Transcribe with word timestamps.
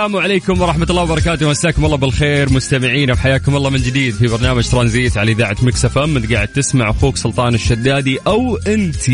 السلام 0.00 0.22
عليكم 0.22 0.60
ورحمة 0.60 0.86
الله 0.90 1.02
وبركاته. 1.02 1.50
مساكم 1.50 1.84
الله 1.84 1.96
بالخير 1.96 2.52
مستمعينا 2.52 3.12
وحياكم 3.12 3.56
الله 3.56 3.70
من 3.70 3.78
جديد 3.78 4.14
في 4.14 4.26
برنامج 4.26 4.68
ترانزيت 4.68 5.16
على 5.18 5.32
إذاعة 5.32 5.56
مكس 5.62 5.87
اف 5.87 5.96
أم. 5.96 6.16
انت 6.16 6.32
قاعد 6.32 6.48
تسمع 6.48 6.90
أخوك 6.90 7.16
سلطان 7.16 7.54
الشدادي 7.54 8.18
أو 8.26 8.56
أنت 8.56 9.10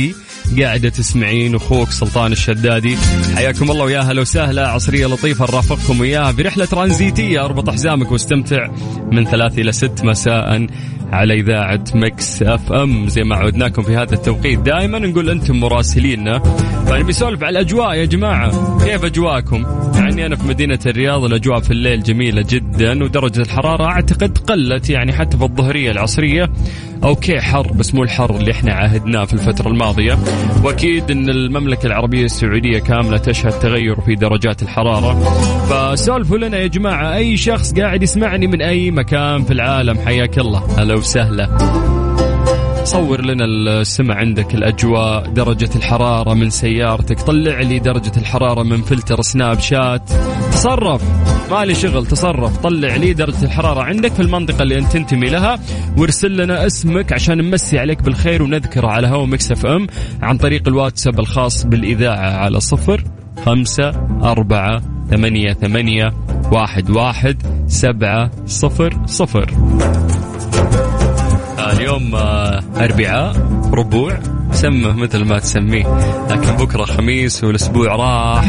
قاعدة 0.60 0.88
تسمعين 0.88 1.54
أخوك 1.54 1.90
سلطان 1.90 2.32
الشدادي. 2.32 2.96
حياكم 3.36 3.70
الله 3.70 3.84
ويا 3.84 4.00
هلا 4.00 4.20
وسهلا. 4.20 4.68
عصرية 4.68 5.06
لطيفة 5.06 5.44
نرافقكم 5.44 6.00
وياها 6.00 6.30
برحلة 6.30 6.64
ترانزيتية. 6.64 7.44
أربط 7.44 7.70
حزامك 7.70 8.12
واستمتع 8.12 8.68
من 9.12 9.24
ثلاث 9.24 9.58
إلى 9.58 9.72
ست 9.72 10.04
مساء 10.04 10.66
على 11.12 11.34
إذاعة 11.34 11.84
مكس 11.94 12.42
أف 12.42 12.72
أم. 12.72 13.08
زي 13.08 13.22
ما 13.22 13.36
عودناكم 13.36 13.82
في 13.82 13.96
هذا 13.96 14.14
التوقيت. 14.14 14.58
دائما 14.58 14.98
نقول 14.98 15.30
أنتم 15.30 15.60
مراسليننا. 15.60 16.38
فنبي 16.86 17.08
نسولف 17.08 17.42
على 17.42 17.58
الأجواء 17.58 17.94
يا 17.94 18.04
جماعة. 18.04 18.78
كيف 18.84 19.04
أجواءكم؟ 19.04 19.66
يعني 19.94 20.26
أنا 20.26 20.36
في 20.36 20.48
مدينة 20.48 20.78
الرياض 20.86 21.24
الأجواء 21.24 21.60
في 21.60 21.70
الليل 21.70 22.02
جميلة 22.02 22.44
جدا 22.48 23.04
ودرجة 23.04 23.40
الحرارة 23.40 23.84
أعتقد 23.84 24.38
قلت 24.38 24.90
يعني 24.90 25.12
حتى 25.12 25.36
في 25.36 25.44
الظهرية 25.44 25.90
العصرية. 25.90 26.50
okay 27.04 27.40
حر 27.40 27.72
بس 27.72 27.94
مو 27.94 28.02
الحر 28.02 28.36
اللي 28.36 28.52
إحنا 28.52 28.72
عاهدناه 28.72 29.24
في 29.24 29.32
الفترة 29.32 29.68
الماضية. 29.68 30.18
وأكيد 30.64 31.10
أن 31.10 31.28
المملكة 31.28 31.86
العربية 31.86 32.24
السعودية 32.24 32.78
كاملة 32.78 33.18
تشهد 33.18 33.58
تغير 33.58 34.00
في 34.00 34.14
درجات 34.14 34.62
الحرارة. 34.62 35.14
فسولفوا 35.68 36.38
لنا 36.38 36.58
يا 36.58 36.66
جماعة 36.66 37.16
أي 37.16 37.36
شخص 37.36 37.74
قاعد 37.74 38.02
يسمعني 38.02 38.46
من 38.46 38.62
أي 38.62 38.90
مكان 38.90 39.44
في 39.44 39.52
العالم؟ 39.52 39.98
حياك 39.98 40.38
الله. 40.38 40.62
هلا 40.78 40.94
وسهلا. 40.94 41.85
صور 42.86 43.24
لنا 43.24 43.44
السمع 43.44 44.14
عندك 44.14 44.54
الأجواء 44.54 45.26
درجة 45.26 45.70
الحرارة 45.76 46.34
من 46.34 46.50
سيارتك 46.50 47.20
طلع 47.20 47.60
لي 47.60 47.78
درجة 47.78 48.12
الحرارة 48.16 48.62
من 48.62 48.82
فلتر 48.82 49.22
سناب 49.22 49.60
شات. 49.60 50.10
تصرف 50.52 51.02
مالي 51.50 51.74
شغل 51.74 52.06
تصرف. 52.06 52.56
طلع 52.56 52.96
لي 52.96 53.12
درجة 53.12 53.44
الحرارة 53.44 53.82
عندك 53.82 54.12
في 54.12 54.22
المنطقة 54.22 54.62
اللي 54.62 54.78
أنت 54.78 54.92
تنتمي 54.92 55.28
لها. 55.28 55.58
وارسل 55.98 56.36
لنا 56.36 56.66
اسمك 56.66 57.12
عشان 57.12 57.38
نمسي 57.38 57.78
عليك 57.78 58.02
بالخير 58.02 58.42
ونذكره 58.42 58.88
على 58.88 59.06
هوا 59.06 59.26
مكس 59.26 59.52
إف 59.52 59.66
إم 59.66 59.86
عن 60.22 60.38
طريق 60.38 60.68
الواتساب 60.68 61.20
الخاص 61.20 61.66
بالإذاعة 61.66 62.36
على 62.36 62.60
صفر 62.60 63.04
خمسة 63.46 63.88
أربعة 64.22 64.82
ثمانية 65.10 65.52
ثمانية 65.52 66.12
واحد 66.52 66.90
واحد 66.90 67.42
سبعة 67.66 68.30
صفر 68.46 68.96
صفر. 69.06 69.50
اليوم 71.72 72.14
آه، 72.14 72.62
أربعاء 72.76 73.32
ربوع. 73.72 74.18
سمه 74.52 74.92
مثل 74.92 75.24
ما 75.24 75.38
تسميه 75.38 75.98
لكن 76.30 76.52
بكرة 76.52 76.84
خميس 76.84 77.44
والأسبوع 77.44 77.96
راح. 77.96 78.44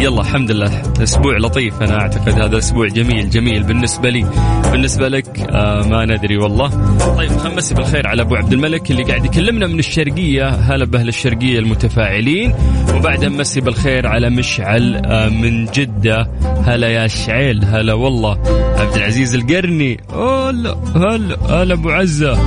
يلا 0.00 0.20
الحمد 0.20 0.50
لله. 0.50 0.82
أسبوع 1.02 1.36
لطيف 1.36 1.82
أنا 1.82 2.00
أعتقد 2.00 2.40
هذا 2.40 2.58
أسبوع 2.58 2.88
جميل 2.88 3.30
جميل 3.30 3.62
بالنسبة 3.62 4.10
لي. 4.10 4.26
بالنسبة 4.72 5.08
لك 5.08 5.40
آه 5.50 5.82
ما 5.88 6.04
ندري 6.04 6.36
والله. 6.36 6.68
طيب 7.16 7.30
نمسي 7.46 7.74
بالخير 7.74 8.06
على 8.06 8.22
أبو 8.22 8.34
عبد 8.34 8.52
الملك 8.52 8.90
اللي 8.90 9.02
قاعد 9.02 9.24
يكلمنا 9.24 9.66
من 9.66 9.78
الشرقية. 9.78 10.48
هلا 10.48 10.84
بأهل 10.84 11.08
الشرقية 11.08 11.58
المتفاعلين. 11.58 12.54
وبعدها 12.94 13.28
نمسي 13.28 13.60
بالخير 13.60 14.06
على 14.06 14.30
مشعل 14.30 15.02
آه 15.06 15.28
من 15.28 15.64
جدة. 15.64 16.30
هلا 16.66 16.88
يا 16.88 17.06
شعيل 17.06 17.64
هلا 17.64 17.94
والله. 17.94 18.38
عبد 18.80 18.96
العزيز 18.96 19.34
القرني. 19.34 20.00
هلا 20.12 20.76
هلا 20.96 21.36
هلا 21.48 21.74
أبو 21.74 21.90
عزة. 21.90 22.38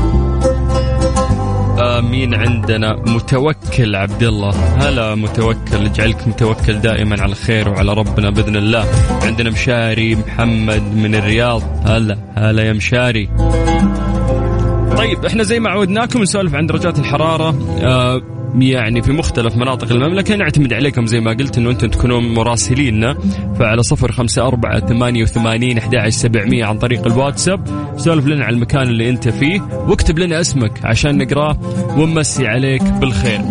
مين 2.02 2.34
عندنا 2.34 2.96
متوكل 2.96 3.96
عبد 3.96 4.24
الله 4.24 4.50
هلا 4.50 5.16
متوكل 5.16 5.86
اجعلك 5.86 6.28
متوكل 6.28 6.80
دائما 6.80 7.22
على 7.22 7.32
الخير 7.32 7.70
وعلى 7.70 7.94
ربنا 7.94 8.30
بإذن 8.30 8.56
الله. 8.56 8.86
عندنا 9.22 9.50
مشاري 9.50 10.16
محمد 10.16 10.82
من 10.96 11.16
الرياض. 11.16 11.62
هلا 11.86 12.18
هلا 12.36 12.64
يا 12.64 12.74
مشاري. 12.74 13.30
طيب 14.98 15.26
إحنا 15.26 15.44
زي 15.44 15.60
ما 15.60 15.70
عودناكم 15.70 16.22
نسولف 16.22 16.56
عن 16.56 16.68
درجات 16.68 17.00
الحرارة. 17.00 17.56
آه 17.84 18.22
يعني 18.60 19.02
في 19.02 19.12
مختلف 19.12 19.56
مناطق 19.56 19.92
المملكة. 19.92 20.36
نعتمد 20.36 20.74
عليكم 20.74 21.06
زي 21.06 21.20
ما 21.20 21.32
قلت 21.32 21.58
أنه 21.58 21.70
أنتم 21.70 21.88
تكونون 21.88 22.34
مراسليننا 22.34 23.18
فعلى 23.60 23.84
صفر 23.84 24.12
خمسة 24.12 24.48
أربعة 24.48 24.80
ثمانية 24.80 25.24
وثمانين 25.24 25.78
أحد 25.78 26.10
سبعمية 26.10 26.66
عن 26.66 26.78
طريق 26.78 27.06
الواتساب. 27.06 27.68
سولف 27.98 28.28
لنا 28.28 28.46
على 28.46 28.56
المكان 28.56 28.82
اللي 28.82 29.10
أنت 29.10 29.30
فيه 29.30 29.62
واكتب 29.62 30.20
لنا 30.20 30.42
اسمك 30.42 30.86
عشان 30.86 31.18
نقراه 31.18 31.58
ونمسي 31.98 32.48
عليك 32.48 32.84
بالخير. 32.84 33.42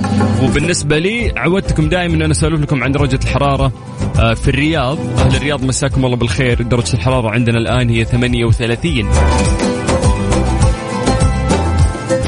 وبالنسبة 0.43 0.99
لي 0.99 1.33
عودتكم 1.37 1.89
دائما 1.89 2.15
أن 2.15 2.23
أنا 2.23 2.33
أسولف 2.33 2.61
لكم 2.61 2.85
عن 2.85 2.93
درجة 2.93 3.19
الحرارة 3.25 3.73
آه، 4.21 4.35
في 4.35 4.49
الرياض. 4.49 4.99
أهل 5.19 5.37
الرياض 5.37 5.65
مساكم 5.65 6.05
الله 6.05 6.17
بالخير. 6.17 6.63
درجة 6.63 6.95
الحرارة 6.95 7.31
عندنا 7.31 7.59
الآن 7.59 7.91
هي 7.91 8.05
38 8.05 9.09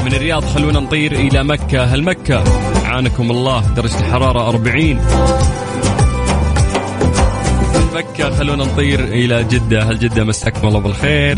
من 0.05 0.13
الرياض 0.13 0.45
خلونا 0.45 0.79
نطير 0.79 1.11
إلى 1.11 1.43
مكة. 1.43 1.83
هل 1.83 2.03
مكة؟ 2.03 2.43
عانكم 2.85 3.31
الله. 3.31 3.73
درجة 3.75 3.99
الحرارة 3.99 4.49
40 4.49 4.99
مكة؟ 7.95 8.29
خلونا 8.29 8.65
نطير 8.65 8.99
إلى 8.99 9.43
جدة. 9.43 9.83
هل 9.83 9.99
جدة 9.99 10.23
مساكم 10.23 10.67
الله 10.67 10.79
بالخير؟ 10.79 11.37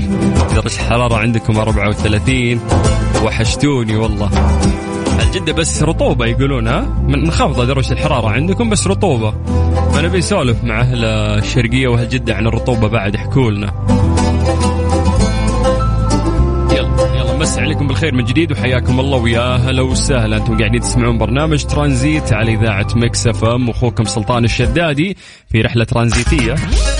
درجة 0.55 0.65
الحرارة 0.65 1.15
عندكم 1.15 1.57
34 1.57 2.59
وحشتوني 3.23 3.95
والله. 3.95 4.29
هل 5.19 5.31
جدة 5.31 5.53
بس 5.53 5.83
رطوبة 5.83 6.25
يقولون 6.25 6.67
ها؟ 6.67 6.81
منخفضة 7.07 7.65
درجة 7.65 7.93
الحرارة 7.93 8.29
عندكم 8.29 8.69
بس 8.69 8.87
رطوبة. 8.87 9.33
فنبي 9.93 10.17
نسولف 10.17 10.63
مع 10.63 10.81
أهل 10.81 11.05
الشرقية 11.05 11.87
وأهل 11.87 12.09
جدة 12.09 12.35
عن 12.35 12.47
الرطوبة 12.47 12.87
بعد 12.87 13.15
احكوا 13.15 13.51
لنا. 13.51 13.73
مسي 17.47 17.61
عليكم 17.61 17.87
بالخير 17.87 18.15
من 18.15 18.25
جديد 18.25 18.51
وحياكم 18.51 18.99
الله 18.99 19.17
ويا 19.17 19.41
هلا 19.41 19.81
وسهلا. 19.81 20.37
أنتم 20.37 20.57
قاعدين 20.57 20.81
تسمعون 20.81 21.17
برنامج 21.17 21.63
ترانزيت 21.63 22.33
على 22.33 22.53
إذاعة 22.53 22.87
مكس 22.95 23.27
إف 23.27 23.45
إم. 23.45 23.69
واخوكم 23.69 24.03
سلطان 24.03 24.45
الشدادي 24.45 25.17
في 25.51 25.61
رحلة 25.61 25.83
ترانزيتية 25.83 26.55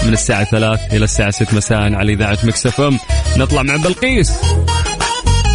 من 0.05 0.13
الساعة 0.13 0.43
3 0.43 0.95
إلى 0.95 1.03
الساعة 1.03 1.31
6 1.31 1.55
مساء 1.55 1.93
على 1.93 2.13
إذاعة 2.13 2.37
مكس 2.43 2.65
إف 2.65 2.81
إم. 2.81 2.99
نطلع 3.37 3.63
مع 3.63 3.75
بلقيس. 3.75 4.31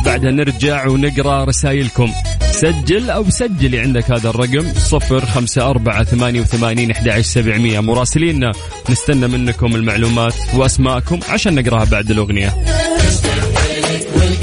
بعدها 0.05 0.31
نرجع 0.31 0.87
ونقرأ 0.87 1.45
رسائلكم. 1.45 2.13
سجل 2.51 3.11
أو 3.11 3.31
سجلي 3.31 3.81
عندك 3.81 4.11
هذا 4.11 4.31
الرقم 4.31 4.73
صفر 4.75 5.27
خمسة 5.27 5.71
أربعة 5.71 6.05
ثمانية 6.05 6.41
وثمانين 6.41 6.91
أحد 6.91 7.21
سبعمية. 7.21 7.81
مراسليننا 7.81 8.53
نستنى 8.91 9.27
منكم 9.29 9.77
المعلومات 9.77 10.35
وأسماءكم 10.55 11.21
عشان 11.29 11.55
نقرأها 11.55 11.85
بعد 11.85 12.11
الأغنية. 12.11 12.55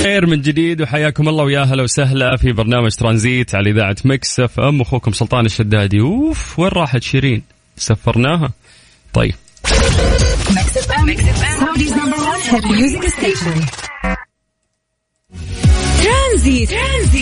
خير 0.09 0.25
من 0.25 0.41
جديد 0.41 0.81
وحياكم 0.81 1.29
الله 1.29 1.43
ويا 1.43 1.61
هلا 1.61 1.83
وسهلا 1.83 2.37
في 2.37 2.51
برنامج 2.51 2.91
ترانزيت 2.91 3.55
على 3.55 3.69
إذاعة 3.69 3.95
مكس 4.05 4.39
اف 4.39 4.59
ام. 4.59 4.81
أخوكم 4.81 5.11
سلطان 5.11 5.45
الشدادي. 5.45 5.99
أوف 5.99 6.59
وين 6.59 6.69
راحت 6.69 7.03
شيرين؟ 7.03 7.41
سفرناها. 7.77 8.51
طيب. 9.13 9.35
ترانزيت. 16.03 16.69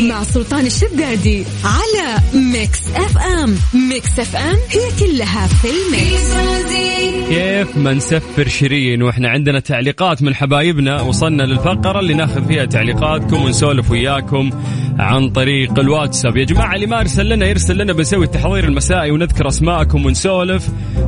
مع 0.01 0.23
سلطان 0.23 0.65
الشدادي 0.65 1.43
على 1.63 2.21
ميكس 2.33 2.81
اف 2.95 3.17
ام. 3.17 3.55
ميكس 3.89 4.19
اف 4.19 4.35
ام 4.35 4.57
هي 4.69 4.91
كلها 4.99 5.47
في 5.47 5.67
الميكس. 5.67 6.37
كيف 7.29 7.77
ما 7.77 7.93
نسفر 7.93 8.47
شيرين 8.47 9.03
وإحنا 9.03 9.29
عندنا 9.29 9.59
تعليقات 9.59 10.23
من 10.23 10.35
حبايبنا. 10.35 11.01
وصلنا 11.01 11.43
للفقرة 11.43 11.99
اللي 11.99 12.13
ناخذ 12.13 12.47
فيها 12.47 12.65
تعليقاتكم 12.65 13.43
ونسولف 13.43 13.91
وياكم 13.91 14.49
عن 14.99 15.29
طريق 15.29 15.79
الواتساب. 15.79 16.37
يا 16.37 16.43
جماعة 16.43 16.75
اللي 16.75 16.85
ما 16.85 16.99
ارسل 16.99 17.29
لنا 17.29 17.45
يرسل 17.45 17.77
لنا 17.77 17.93
بنسوي 17.93 18.25
التحضير 18.25 18.63
المسائي 18.63 19.11
ونذكر 19.11 19.47
أسماءكم 19.47 20.05
ونسولف 20.05 20.67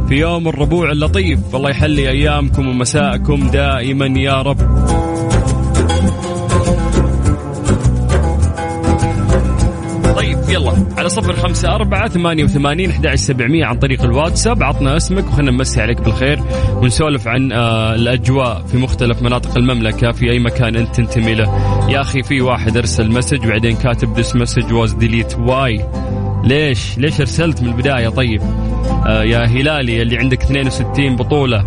في 0.09 0.15
يوم 0.15 0.47
الربوع 0.47 0.91
اللطيف. 0.91 1.39
الله 1.55 1.69
يحلي 1.69 2.09
أيامكم 2.09 2.67
ومساءكم 2.67 3.49
دائما 3.49 4.19
يا 4.19 4.41
رب. 4.41 4.89
صفر 11.09 11.33
خمسة 11.33 11.75
أربعة 11.75 12.07
ثمانية 12.07 12.43
وثمانين 12.43 12.89
أحد 12.89 13.15
سبعمية 13.15 13.65
عن 13.65 13.79
طريق 13.79 14.03
الواتساب. 14.03 14.63
عطنا 14.63 14.97
اسمك 14.97 15.27
وخلنا 15.27 15.51
نمسي 15.51 15.81
عليك 15.81 16.01
بالخير 16.01 16.39
ونسولف 16.75 17.27
عن 17.27 17.51
آه 17.51 17.95
الأجواء 17.95 18.63
في 18.71 18.77
مختلف 18.77 19.21
مناطق 19.21 19.57
المملكة. 19.57 20.11
في 20.11 20.31
أي 20.31 20.39
مكان 20.39 20.75
أنت 20.75 20.95
تنتمي 20.95 21.35
له. 21.35 21.45
يا 21.89 22.01
أخي 22.01 22.23
في 22.23 22.41
واحد 22.41 22.77
أرسل 22.77 23.11
مسج 23.11 23.45
وبعدين 23.45 23.75
كاتب 23.75 24.21
this 24.21 24.29
message 24.29 24.71
was 24.71 24.93
delete. 24.93 25.35
Why 25.35 25.83
ليش؟ 26.43 26.97
ليش 26.97 27.19
أرسلت 27.19 27.61
من 27.61 27.67
البداية؟ 27.67 28.09
طيب 28.09 28.41
آه 29.07 29.23
يا 29.23 29.45
هلالي 29.45 30.01
اللي 30.01 30.17
عندك 30.17 30.41
62 30.41 31.15
بطولة. 31.15 31.65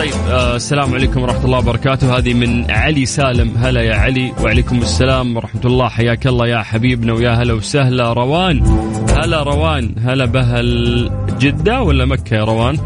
طيب 0.00 0.14
آه 0.30 0.56
السلام 0.56 0.94
عليكم 0.94 1.22
ورحمة 1.22 1.44
الله 1.44 1.58
وبركاته. 1.58 2.18
هذه 2.18 2.34
من 2.34 2.70
علي 2.70 3.06
سالم. 3.06 3.56
هلا 3.56 3.82
يا 3.82 3.94
علي 3.94 4.32
وعليكم 4.42 4.78
السلام 4.78 5.36
ورحمة 5.36 5.60
الله. 5.64 5.88
حياك 5.88 6.26
الله 6.26 6.46
يا 6.46 6.62
حبيبنا 6.62 7.12
ويا 7.12 7.30
هلا 7.30 7.52
وسهلا. 7.52 8.12
روان 8.12 8.62
هلا 9.16 9.42
روان. 9.42 9.94
هلا 10.04 10.24
بهل 10.24 11.10
جدة 11.38 11.82
ولا 11.82 12.04
مكة 12.04 12.34
يا 12.36 12.44
روان؟ 12.44 12.76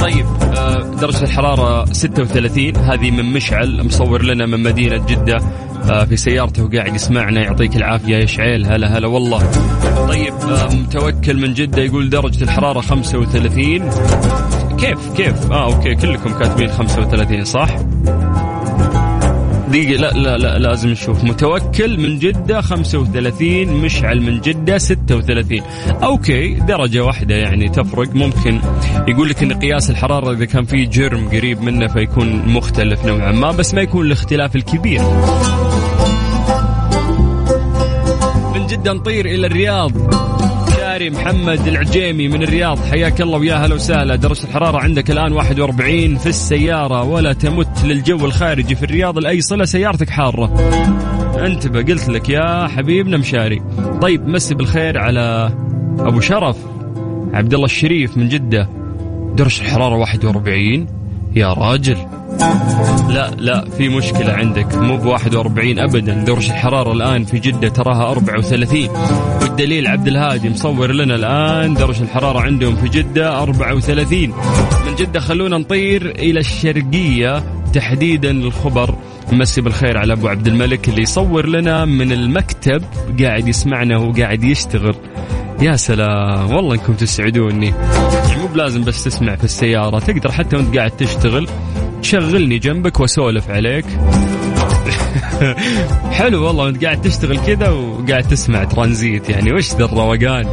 طيب 0.00 0.26
آه 0.56 0.96
درجة 1.00 1.22
الحرارة 1.22 1.84
36 1.92 2.76
هذه 2.76 3.10
من 3.10 3.32
مشعل 3.32 3.84
مصور 3.84 4.22
لنا 4.22 4.46
من 4.46 4.62
مدينة 4.62 5.06
جدة 5.06 5.38
آه 5.90 6.04
في 6.04 6.16
سيارته 6.16 6.64
وقاعد 6.64 6.94
يسمعنا. 6.94 7.40
يعطيك 7.40 7.76
العافية 7.76 8.16
يا 8.16 8.26
شعيل. 8.26 8.66
هلا 8.66 8.98
هلا 8.98 9.08
والله. 9.08 9.50
طيب 10.08 10.34
آه 10.34 10.74
متوكل 10.74 11.36
من 11.36 11.54
جدة 11.54 11.82
يقول 11.82 12.10
درجة 12.10 12.44
الحرارة 12.44 12.80
35 12.80 13.90
كيف 14.80 15.12
كيف؟ 15.16 15.52
آه 15.52 15.64
أوكي 15.74 15.94
كلكم 15.94 16.38
كاتبين 16.38 16.68
35 16.70 17.44
صح؟ 17.44 17.68
دقيقة 19.68 20.00
لا 20.00 20.10
لا 20.12 20.38
لا 20.38 20.58
لازم 20.58 20.88
نشوف. 20.88 21.24
متوكل 21.24 22.00
من 22.00 22.18
جدة 22.18 22.60
35 22.60 23.66
مشعل 23.68 24.20
من 24.22 24.40
جدة 24.40 24.78
36 24.78 25.60
أوكي 26.02 26.54
درجة 26.54 27.04
واحدة 27.04 27.34
يعني 27.34 27.68
تفرق. 27.68 28.14
ممكن 28.14 28.60
يقول 29.08 29.28
لك 29.28 29.42
إن 29.42 29.52
قياس 29.52 29.90
الحرارة 29.90 30.32
إذا 30.32 30.44
كان 30.44 30.64
في 30.64 30.84
جرم 30.84 31.28
قريب 31.28 31.62
منه 31.62 31.86
فيكون 31.86 32.42
مختلف 32.46 33.04
نوعا 33.04 33.32
ما 33.32 33.50
بس 33.50 33.74
ما 33.74 33.80
يكون 33.80 34.06
الاختلاف 34.06 34.56
الكبير. 34.56 35.02
من 38.54 38.66
جدة 38.66 38.92
نطير 38.92 39.26
إلى 39.26 39.46
الرياض. 39.46 39.92
شاري 41.00 41.10
محمد 41.10 41.68
العجيمي 41.68 42.28
من 42.28 42.42
الرياض. 42.42 42.78
حياك 42.78 43.20
الله 43.20 43.38
ويا 43.38 43.54
هلا 43.54 43.74
وسهلا. 43.74 44.16
درجة 44.16 44.44
الحرارة 44.44 44.78
عندك 44.78 45.10
الآن 45.10 45.32
41 45.32 46.16
في 46.16 46.26
السيارة 46.26 47.02
ولا 47.02 47.32
تمت 47.32 47.84
للجو 47.84 48.26
الخارجي 48.26 48.74
في 48.74 48.82
الرياض 48.82 49.18
لأي 49.18 49.40
صلة. 49.40 49.64
سيارتك 49.64 50.10
حارة. 50.10 50.44
انتبه 51.46 51.82
قلت 51.82 52.08
لك 52.08 52.28
يا 52.28 52.66
حبيبنا 52.66 53.16
مشاري. 53.16 53.62
طيب 54.02 54.28
مسي 54.28 54.54
بالخير 54.54 54.98
على 54.98 55.54
أبو 55.98 56.20
شرف 56.20 56.56
عبد 57.34 57.54
الله 57.54 57.66
الشريف 57.66 58.16
من 58.16 58.28
جدة. 58.28 58.68
درجة 59.34 59.62
الحرارة 59.62 59.96
41 59.96 60.86
يا 61.36 61.52
راجل. 61.52 61.96
لا 63.08 63.30
لا 63.38 63.64
في 63.78 63.88
مشكلة 63.88 64.32
عندك. 64.32 64.74
مو 64.74 64.96
ب 64.96 65.06
41 65.06 65.78
ابدا. 65.78 66.14
درجة 66.14 66.52
الحرارة 66.52 66.92
الآن 66.92 67.24
في 67.24 67.38
جدة 67.38 67.68
تراها 67.68 68.10
34 68.10 68.88
والدليل 69.42 69.86
عبد 69.86 70.08
الهادي 70.08 70.50
مصور 70.50 70.92
لنا 70.92 71.14
الآن 71.14 71.74
درجة 71.74 72.02
الحرارة 72.02 72.40
عندهم 72.40 72.76
في 72.76 72.88
جدة 72.88 73.42
34 73.42 74.28
من 74.86 74.94
جدة 74.98 75.20
خلونا 75.20 75.58
نطير 75.58 76.10
إلى 76.10 76.40
الشرقية 76.40 77.44
تحديدا 77.72 78.30
الخبر 78.30 78.94
مسي 79.32 79.60
بالخير 79.60 79.98
على 79.98 80.12
أبو 80.12 80.28
عبد 80.28 80.46
الملك 80.46 80.88
اللي 80.88 81.02
يصور 81.02 81.46
لنا 81.46 81.84
من 81.84 82.12
المكتب 82.12 82.82
قاعد 83.22 83.48
يسمعنا 83.48 83.98
وقاعد 83.98 84.44
يشتغل. 84.44 84.94
يا 85.62 85.76
سلام. 85.76 86.52
والله 86.52 86.74
إنكم 86.74 86.92
تسعدوني. 86.92 87.70
مو 88.40 88.46
بلازم 88.54 88.84
بس 88.84 89.04
تسمع 89.04 89.36
في 89.36 89.44
السيارة. 89.44 89.98
تقدر 89.98 90.32
حتى 90.32 90.56
وأنت 90.56 90.76
قاعد 90.76 90.90
تشتغل. 90.90 91.46
تشغلني 92.02 92.58
جنبك 92.58 93.00
واسولف 93.00 93.50
عليك. 93.50 93.84
حلو 96.18 96.46
والله 96.46 96.64
وانت 96.64 96.84
قاعد 96.84 97.00
تشتغل 97.00 97.38
كذا 97.38 97.68
وقاعد 97.68 98.28
تسمع 98.28 98.64
ترانزيت 98.64 99.30
يعني 99.30 99.52
وش 99.52 99.74
ذا 99.74 99.84
الروقان؟ 99.84 100.46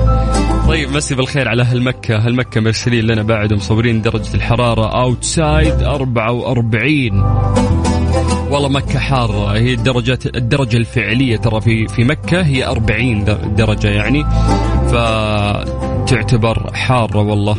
طيب 0.68 0.92
مسي 0.92 1.16
بالخير 1.16 1.50
على 1.50 1.62
أهل 1.62 1.84
مكة. 1.84 2.16
أهل 2.16 2.36
مكة 2.36 2.62
مرسلين 2.62 3.06
لنا 3.06 3.24
بعد 3.24 3.54
ومصورين 3.54 4.02
درجة 4.02 4.36
الحرارة 4.36 5.02
outside 5.02 5.84
44 5.84 7.24
والله 8.52 8.70
مكة 8.70 9.00
حارة. 9.00 9.54
هي 9.54 9.74
الدرجة 9.74 10.20
الدرجة 10.36 10.78
الفعلية 10.78 11.38
ترى 11.38 11.62
في 11.62 11.88
في 11.88 12.04
مكة 12.04 12.42
هي 12.42 12.66
40 12.66 13.26
درجة 13.56 13.88
يعني 13.88 14.26
فتعتبر 14.88 16.74
حارة 16.74 17.18
والله. 17.18 17.58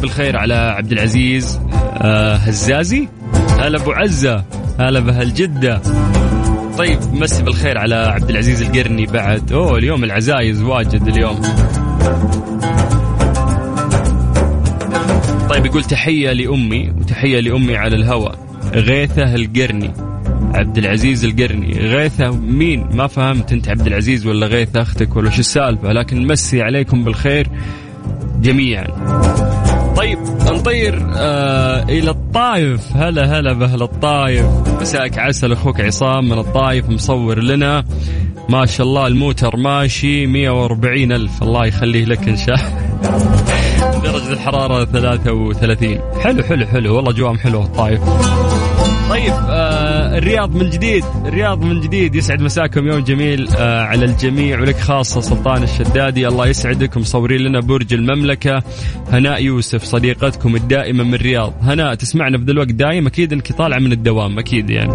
مسي 0.00 0.08
بالخير 0.08 0.36
على 0.36 0.54
عبد 0.54 0.92
العزيز 0.92 1.60
آه 1.96 2.34
هزازي. 2.34 3.08
هلا 3.58 3.82
أبو 3.82 3.92
عزة 3.92 4.44
هلا 4.78 5.00
بهالجدة. 5.00 5.80
طيب 6.78 6.98
مسي 7.12 7.42
بالخير 7.42 7.78
على 7.78 7.94
عبد 7.94 8.30
العزيز 8.30 8.62
القرني 8.62 9.06
بعد. 9.06 9.52
أوه 9.52 9.78
اليوم 9.78 10.04
العزايز 10.04 10.62
واجد 10.62 11.08
اليوم. 11.08 11.40
طيب 15.50 15.66
يقول 15.66 15.84
تحية 15.84 16.32
لأمي 16.32 16.90
وتحية 17.00 17.40
لأمي 17.40 17.76
على 17.76 17.96
الهوى. 17.96 18.32
غيثة 18.74 19.34
القرني. 19.34 19.90
عبد 20.54 20.78
العزيز 20.78 21.24
القرني. 21.24 21.72
غيثة 21.72 22.30
مين؟ 22.30 22.88
ما 22.92 23.06
فهمت 23.06 23.52
أنت 23.52 23.68
عبد 23.68 23.86
العزيز 23.86 24.26
ولا 24.26 24.46
غيثة 24.46 24.82
أختك 24.82 25.16
ولا 25.16 25.30
شو 25.30 25.40
السالفة 25.40 25.92
لكن 25.92 26.26
مسي 26.26 26.62
عليكم 26.62 27.04
بالخير 27.04 27.48
جميعا. 28.40 28.86
طيب 30.00 30.18
نطير 30.52 31.06
آه 31.16 31.82
إلى 31.82 32.10
الطايف. 32.10 32.96
هلا 32.96 33.38
هلا 33.38 33.52
بأهل 33.52 33.82
الطايف. 33.82 34.46
مساك 34.80 35.18
عسل 35.18 35.52
أخوك 35.52 35.80
عصام 35.80 36.28
من 36.28 36.38
الطايف 36.38 36.88
مصور 36.88 37.38
لنا. 37.38 37.84
ما 38.48 38.66
شاء 38.66 38.86
الله 38.86 39.06
الموتر 39.06 39.56
ماشي 39.56 40.26
140 40.26 41.12
ألف. 41.12 41.42
الله 41.42 41.66
يخليه 41.66 42.04
لك 42.04 42.28
إن 42.28 42.36
شاء 42.36 42.56
درجة 44.02 44.32
الحرارة 44.32 44.84
33 44.84 45.98
حلو 46.20 46.42
حلو 46.42 46.66
حلو. 46.66 46.96
والله 46.96 47.12
جوام 47.12 47.38
حلو 47.38 47.62
الطايف. 47.62 48.00
طيب 49.10 49.32
آه 49.32 49.59
الرياض 50.18 50.54
من 50.54 50.70
جديد 50.70 51.04
الرياض 51.26 51.64
من 51.64 51.80
جديد. 51.80 52.14
يسعد 52.14 52.42
مساكم 52.42 52.86
يوم 52.86 53.00
جميل 53.00 53.48
آه 53.58 53.82
على 53.82 54.04
الجميع 54.04 54.60
ولك 54.60 54.76
خاصة 54.76 55.20
سلطان 55.20 55.62
الشدادي. 55.62 56.28
الله 56.28 56.46
يسعدك 56.46 56.96
مصورين 56.96 57.40
لنا 57.40 57.60
برج 57.60 57.94
المملكة. 57.94 58.62
هناء 59.12 59.42
يوسف 59.42 59.84
صديقتكم 59.84 60.56
الدائمة 60.56 61.04
من 61.04 61.14
الرياض. 61.14 61.52
هناء 61.62 61.94
تسمعنا 61.94 62.38
في 62.38 62.50
الوقت 62.50 62.72
دايم؟ 62.72 63.06
أكيد 63.06 63.32
أنك 63.32 63.52
طالعة 63.52 63.78
من 63.78 63.92
الدوام 63.92 64.38
أكيد 64.38 64.70
يعني. 64.70 64.94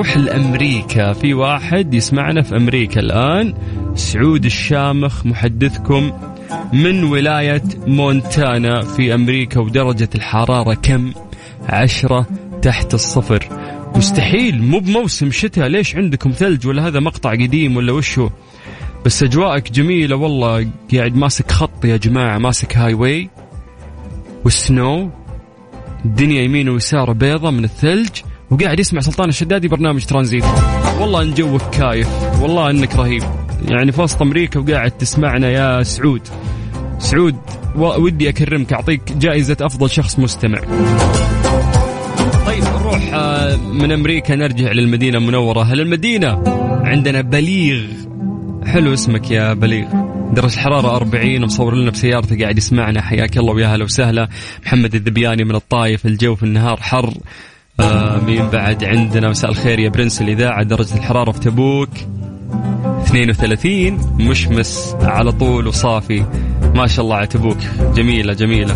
نروح 0.00 0.16
لأمريكا. 0.16 1.12
في 1.12 1.34
واحد 1.34 1.94
يسمعنا 1.94 2.42
في 2.42 2.56
أمريكا 2.56 3.00
الآن. 3.00 3.54
سعود 3.94 4.44
الشامخ 4.44 5.26
محدثكم 5.26 6.12
من 6.72 7.04
ولاية 7.04 7.62
مونتانا 7.86 8.80
في 8.82 9.14
أمريكا 9.14 9.60
ودرجة 9.60 10.08
الحرارة 10.14 10.74
كم؟ 10.74 11.12
عشرة 11.70 12.26
تحت 12.62 12.94
الصفر. 12.94 13.48
مستحيل 13.96 14.62
مو 14.62 14.78
بموسم 14.78 15.30
شتاء. 15.30 15.66
ليش 15.66 15.96
عندكم 15.96 16.30
ثلج 16.30 16.66
ولا 16.66 16.86
هذا 16.86 17.00
مقطع 17.00 17.30
قديم 17.30 17.76
ولا 17.76 17.92
وشو 17.92 18.30
بس 19.04 19.22
أجواءك 19.22 19.72
جميلة 19.72 20.16
والله. 20.16 20.70
قاعد 20.94 21.16
ماسك 21.16 21.50
خط 21.50 21.84
يا 21.84 21.96
جماعة 21.96 22.38
ماسك 22.38 22.76
هاي 22.76 22.94
واي 22.94 23.30
والسنو. 24.44 25.10
الدنيا 26.04 26.42
يمين 26.42 26.68
ويسار 26.68 27.12
بيضة 27.12 27.50
من 27.50 27.64
الثلج. 27.64 28.10
وقاعد 28.50 28.80
يسمع 28.80 29.00
سلطان 29.00 29.28
الشدادي 29.28 29.68
برنامج 29.68 30.04
ترانزيت. 30.04 30.44
والله 31.00 31.22
إن 31.22 31.34
جوك 31.34 31.62
كايف. 31.62 32.08
والله 32.42 32.70
إنك 32.70 32.96
رهيب. 32.96 33.22
يعني 33.68 33.92
في 33.92 34.00
وسط 34.00 34.22
أمريكا 34.22 34.60
وقاعد 34.60 34.90
تسمعنا 34.90 35.50
يا 35.50 35.82
سعود. 35.82 36.28
سعود 36.98 37.36
ودي 37.76 38.28
أكرمك 38.28 38.72
أعطيك 38.72 39.12
جائزة 39.12 39.56
أفضل 39.60 39.90
شخص 39.90 40.18
مستمع. 40.18 40.60
من 43.62 43.92
أمريكا 43.92 44.34
نرجع 44.34 44.72
للمدينة 44.72 45.18
المنورة. 45.18 45.62
هل 45.62 45.80
المدينة 45.80 46.42
عندنا 46.84 47.20
بليغ؟ 47.20 47.82
حلو 48.66 48.92
اسمك 48.92 49.30
يا 49.30 49.52
بليغ. 49.52 49.86
درجة 50.32 50.54
الحرارة 50.54 50.96
40 50.96 51.42
ومصور 51.42 51.74
لنا 51.74 51.90
بسيارته 51.90 52.38
قاعد 52.40 52.58
يسمعنا. 52.58 53.02
حياك 53.02 53.38
الله 53.38 53.52
ويا 53.54 53.66
هلا 53.66 53.84
وسهلا. 53.84 54.28
محمد 54.66 54.94
الذبياني 54.94 55.44
من 55.44 55.54
الطايف 55.54 56.06
الجو 56.06 56.34
في 56.34 56.42
النهار 56.42 56.76
حر. 56.80 57.14
آه 57.80 58.20
مين 58.26 58.46
بعد 58.48 58.84
عندنا 58.84 59.28
مساء 59.28 59.50
الخير 59.50 59.78
يا 59.78 59.88
برنس 59.88 60.22
الإذاعة. 60.22 60.62
درجة 60.62 60.94
الحرارة 60.94 61.32
في 61.32 61.40
تبوك 61.40 61.90
32 63.06 63.98
مشمس 64.20 64.96
على 65.02 65.32
طول 65.32 65.66
وصافي. 65.66 66.24
ما 66.74 66.86
شاء 66.86 67.04
الله 67.04 67.16
عتبوك. 67.16 67.58
جميلة 67.94 68.32
جميلة. 68.32 68.74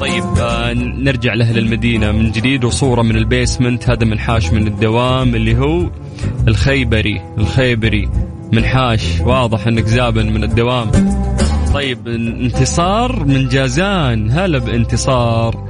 طيب 0.00 0.24
آه 0.40 0.72
نرجع 0.74 1.34
لأهل 1.34 1.58
المدينة 1.58 2.12
من 2.12 2.30
جديد 2.32 2.64
وصورة 2.64 3.02
من 3.02 3.16
البيسمنت 3.16 3.90
هذا 3.90 4.04
منحاش 4.04 4.52
من 4.52 4.66
الدوام 4.66 5.34
اللي 5.34 5.58
هو 5.58 5.90
الخيبري 6.48 7.20
الخيبري. 7.38 8.08
منحاش 8.52 9.20
واضح 9.20 9.66
إنك 9.66 9.86
زابن 9.86 10.32
من 10.32 10.44
الدوام. 10.44 10.90
طيب 11.74 12.08
انتصار 12.08 13.24
من 13.24 13.48
جازان. 13.48 14.30
هلا 14.30 14.58
بانتصار. 14.58 15.64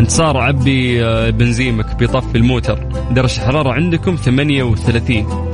انتصار 0.00 0.36
عبي 0.36 1.04
آه، 1.04 1.30
بنزيمك 1.30 1.96
بيطفي 1.96 2.38
الموتر. 2.38 2.78
درجة 3.10 3.36
الحرارة 3.36 3.72
عندكم 3.72 4.16
38 4.16 5.45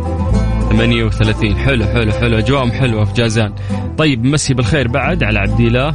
38 0.72 1.56
حلو 1.56 1.84
حلو 1.84 2.12
حلو. 2.12 2.38
أجواءهم 2.38 2.72
حلوة 2.72 3.04
في 3.04 3.12
جازان. 3.12 3.52
طيب 3.98 4.24
مسي 4.24 4.54
بالخير 4.54 4.88
بعد 4.88 5.24
على 5.24 5.38
عبد 5.38 5.60
الله. 5.60 5.94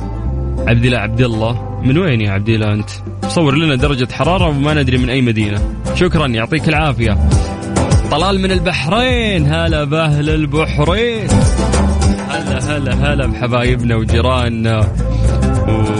عبد 0.67 0.85
الله 0.85 0.97
عبد 0.97 1.21
الله. 1.21 1.81
من 1.83 1.97
وين 1.97 2.21
يا 2.21 2.31
عبد 2.31 2.49
الله 2.49 2.73
أنت؟ 2.73 2.89
صور 3.27 3.55
لنا 3.55 3.75
درجة 3.75 4.07
حرارة 4.11 4.47
وما 4.47 4.73
ندري 4.73 4.97
من 4.97 5.09
أي 5.09 5.21
مدينة. 5.21 5.61
شكرا 5.95 6.27
يعطيك 6.27 6.69
العافية. 6.69 7.17
طلال 8.11 8.41
من 8.41 8.51
البحرين. 8.51 9.53
هلا 9.53 9.83
بأهل 9.83 10.29
البحرين. 10.29 11.27
هلا 12.29 12.77
هلا 12.77 12.93
هلا 12.93 13.27
بحبايبنا 13.27 13.95
وجيراننا. 13.95 14.87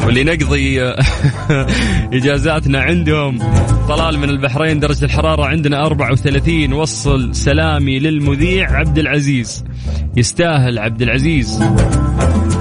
واللي 0.06 0.24
نقضي 0.24 0.82
إجازاتنا 2.18 2.80
عندهم. 2.80 3.40
طلال 3.88 4.20
من 4.20 4.30
البحرين 4.30 4.80
درجة 4.80 5.06
الحرارة 5.06 5.46
عندنا 5.46 5.86
34 5.86 6.74
وصل 6.74 7.36
سلامي 7.36 8.00
للمذيع 8.00 8.72
عبد 8.72 8.98
العزيز. 8.98 9.66
يستاهل 10.18 10.80
عبد 10.80 11.02
العزيز. 11.02 11.64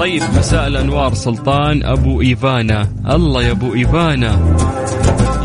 طيب 0.00 0.22
مساء 0.38 0.66
الأنوار 0.66 1.14
سلطان 1.14 1.84
أبو 1.84 2.20
إيفانا. 2.20 2.88
الله 3.10 3.42
يا 3.42 3.50
أبو 3.50 3.74
إيفانا. 3.74 4.56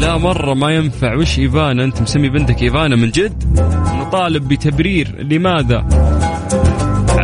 لا 0.01 0.17
مرة 0.17 0.53
ما 0.53 0.71
ينفع. 0.71 1.15
وش 1.15 1.39
إيفانا؟ 1.39 1.83
أنت 1.83 2.01
مسمي 2.01 2.29
بنتك 2.29 2.61
إيفانا 2.61 2.95
من 2.95 3.09
جد؟ 3.09 3.59
نطالب 3.93 4.47
بتبرير. 4.47 5.25
لماذا؟ 5.31 5.85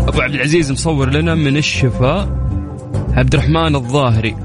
أبو 0.08 0.22
عبد 0.22 0.34
العزيز 0.34 0.72
مصور 0.72 1.10
لنا 1.10 1.36
من 1.36 1.58
الشفاء. 1.58 2.47
عبد 3.18 3.34
الرحمن 3.34 3.76
الظاهري 3.76 4.36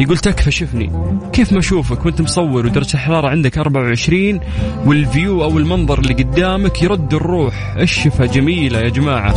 يقول 0.00 0.18
تكفى 0.18 0.50
شفني 0.50 0.92
كيف 1.32 1.52
ما 1.52 1.58
أشوفك 1.58 2.06
وأنت 2.06 2.20
مصور 2.20 2.66
ودرجة 2.66 2.94
الحرارة 2.94 3.28
عندك 3.28 3.58
24 3.58 4.40
والفيو 4.86 5.42
أو 5.42 5.58
المنظر 5.58 5.98
اللي 5.98 6.14
قدامك 6.14 6.82
يرد 6.82 7.14
الروح. 7.14 7.74
الشفا 7.76 8.26
جميلة 8.26 8.78
يا 8.78 8.88
جماعة. 8.88 9.34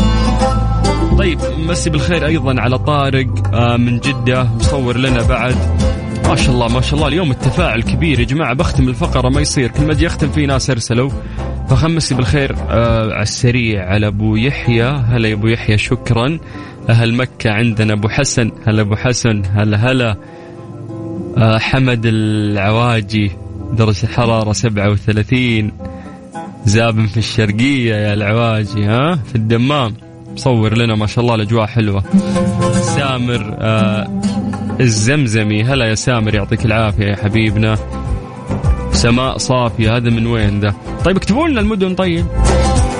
طيب 1.17 1.39
مسي 1.57 1.89
بالخير 1.89 2.25
أيضا 2.25 2.61
على 2.61 2.77
طارق 2.77 3.55
آه، 3.55 3.77
من 3.77 3.99
جدة 3.99 4.43
مصور 4.43 4.97
لنا 4.97 5.27
بعد. 5.27 5.55
ما 6.27 6.35
شاء 6.35 6.55
الله 6.55 6.67
ما 6.67 6.81
شاء 6.81 6.95
الله 6.95 7.07
اليوم 7.07 7.31
التفاعل 7.31 7.81
كبير 7.81 8.19
يا 8.19 8.25
جماعة. 8.25 8.53
بختم 8.53 8.89
الفقرة 8.89 9.29
ما 9.29 9.41
يصير 9.41 9.67
كل 9.71 9.85
ما 9.85 9.91
أجي 9.91 10.07
أختم 10.07 10.31
في 10.31 10.45
ناس 10.45 10.69
أرسلوا. 10.69 11.11
فخمسي 11.69 12.15
بالخير 12.15 12.55
آه 12.69 13.13
على 13.13 13.21
السريع 13.21 13.85
على 13.85 14.07
أبو 14.07 14.35
يحيى. 14.35 14.83
هلا 14.83 15.27
يا 15.27 15.33
أبو 15.33 15.47
يحيى 15.47 15.77
شكرا. 15.77 16.39
أهل 16.89 17.13
مكة 17.15 17.51
عندنا 17.51 17.93
أبو 17.93 18.09
حسن. 18.09 18.51
هلا 18.67 18.81
أبو 18.81 18.95
حسن 18.95 19.43
هلا 19.53 19.77
هلا. 19.77 20.17
آه 21.37 21.57
حمد 21.57 22.01
العواجي 22.05 23.31
درجة 23.73 24.03
الحرارة 24.03 24.53
37 24.53 25.71
زابن 26.65 27.05
في 27.05 27.17
الشرقية 27.17 27.95
يا 27.95 28.13
العواجي 28.13 28.85
ها؟ 28.85 29.15
في 29.15 29.35
الدمام. 29.35 29.93
مصور 30.33 30.77
لنا 30.77 30.95
ما 30.95 31.07
شاء 31.07 31.23
الله 31.23 31.35
الأجواء 31.35 31.65
حلوة. 31.65 32.03
سامر 32.71 33.55
آه 33.59 34.21
الزمزمي. 34.79 35.63
هلا 35.63 35.85
يا 35.85 35.95
سامر 35.95 36.35
يعطيك 36.35 36.65
العافية 36.65 37.05
يا 37.05 37.15
حبيبنا. 37.15 37.77
سماء 38.93 39.37
صافية. 39.37 39.97
هذا 39.97 40.09
من 40.09 40.27
وين 40.27 40.59
ذا؟ 40.59 40.73
طيب 41.05 41.17
اكتبوا 41.17 41.47
لنا 41.47 41.61
المدن. 41.61 41.95
طيب. 41.95 42.25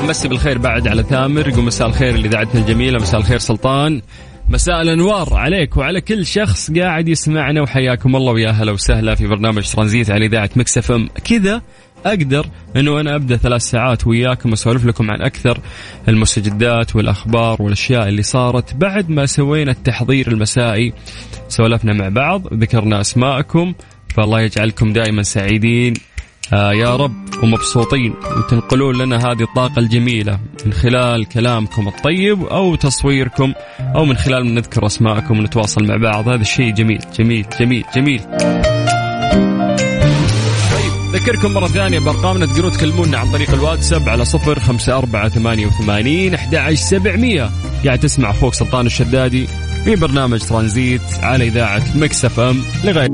مسي 0.08 0.28
بالخير 0.28 0.58
بعد 0.58 0.88
على 0.88 1.04
ثامر. 1.04 1.48
يقول 1.48 1.64
مساء 1.64 1.88
الخير 1.88 2.18
لإذاعتنا 2.18 2.62
الجميلة. 2.62 3.00
مساء 3.00 3.20
الخير 3.20 3.38
سلطان. 3.38 4.02
مساء 4.50 4.82
الأنوار 4.82 5.34
عليك 5.34 5.78
وعلى 5.78 6.02
كل 6.02 6.26
شخص 6.26 6.72
قاعد 6.72 7.08
يسمعنا. 7.08 7.62
وحياكم 7.62 8.16
الله 8.16 8.34
ويا 8.34 8.50
هلا 8.52 8.72
وسهلا 8.72 9.16
في 9.16 9.28
برنامج 9.28 9.72
ترانزيت 9.72 10.12
على 10.12 10.26
إذاعة 10.26 10.50
Mix 10.56 10.92
FM. 10.92 11.10
كذا 11.24 11.62
أقدر 12.06 12.46
إنه 12.76 13.00
أنا 13.00 13.16
أبدأ 13.16 13.38
ثلاث 13.38 13.62
ساعات 13.62 14.08
وياكم 14.08 14.54
أسولف 14.54 14.86
لكم 14.86 15.12
عن 15.12 15.22
أكثر 15.22 15.60
المستجدات 16.08 16.96
والأخبار 16.96 17.62
والأشياء 17.62 18.08
اللي 18.08 18.24
صارت 18.24 18.74
بعد 18.74 19.10
ما 19.10 19.26
سوينا 19.26 19.72
التحضير 19.72 20.28
المسائي. 20.28 20.94
سولفنا 21.50 21.94
مع 21.94 22.10
بعض 22.10 22.54
ذكرنا 22.54 23.02
أسماءكم 23.02 23.74
فالله 24.16 24.42
يجعلكم 24.42 24.94
دائما 24.94 25.24
سعيدين. 25.24 25.94
آه 26.54 26.74
يا 26.74 26.96
رب 26.96 27.44
ومبسوطين 27.44 28.14
وتنقلون 28.38 28.98
لنا 28.98 29.18
هذه 29.18 29.42
الطاقة 29.42 29.80
الجميلة 29.80 30.40
من 30.66 30.74
خلال 30.74 31.26
كلامكم 31.26 31.88
الطيب 31.88 32.44
أو 32.44 32.76
تصويركم 32.76 33.54
أو 33.96 34.06
من 34.06 34.18
خلال 34.18 34.46
من 34.46 34.56
نذكر 34.56 34.86
أسماءكم 34.86 35.40
ونتواصل 35.40 35.88
مع 35.88 35.96
بعض. 35.98 36.30
هذا 36.30 36.42
الشيء 36.42 36.74
جميل 36.74 37.00
جميل 37.20 37.46
جميل 37.60 37.84
جميل. 37.96 38.20
طيب 40.72 40.92
ذكركم 41.14 41.54
مرة 41.54 41.68
ثانية 41.68 42.00
بأرقامنا. 42.00 42.46
تقدرون 42.46 42.72
تكلمونا 42.72 43.18
عن 43.18 43.32
طريق 43.32 43.54
الواتساب 43.54 44.10
على 44.10 44.26
صفر 44.26 44.60
خمسة 44.60 44.98
أربعة 44.98 45.30
ثمانية 45.30 45.66
وثمانين 45.66 46.34
أحد 46.34 46.74
سبعمية. 46.74 47.50
قاعد 47.86 48.00
تسمع 48.00 48.30
أخوك 48.30 48.54
سلطان 48.54 48.86
الشدادي 48.86 49.48
في 49.84 49.96
برنامج 49.96 50.40
ترانزيت 50.40 51.02
على 51.22 51.48
إذاعة 51.48 51.98
Mix 51.98 52.40
FM 52.40 52.62
لغاية 52.84 53.10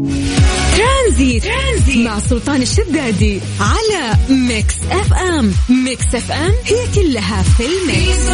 Tranzit. 0.80 1.44
Tranzit 1.44 2.08
مع 2.08 2.20
سلطان 2.20 2.62
الشدادي 2.62 3.40
على 3.60 4.18
Mix 4.30 4.76
FM. 4.92 5.52
Mix 5.86 6.16
FM 6.16 6.52
هي 6.66 6.78
كلها 6.96 7.44
في 7.44 7.64
ال 7.66 7.79
mix. 7.79 8.30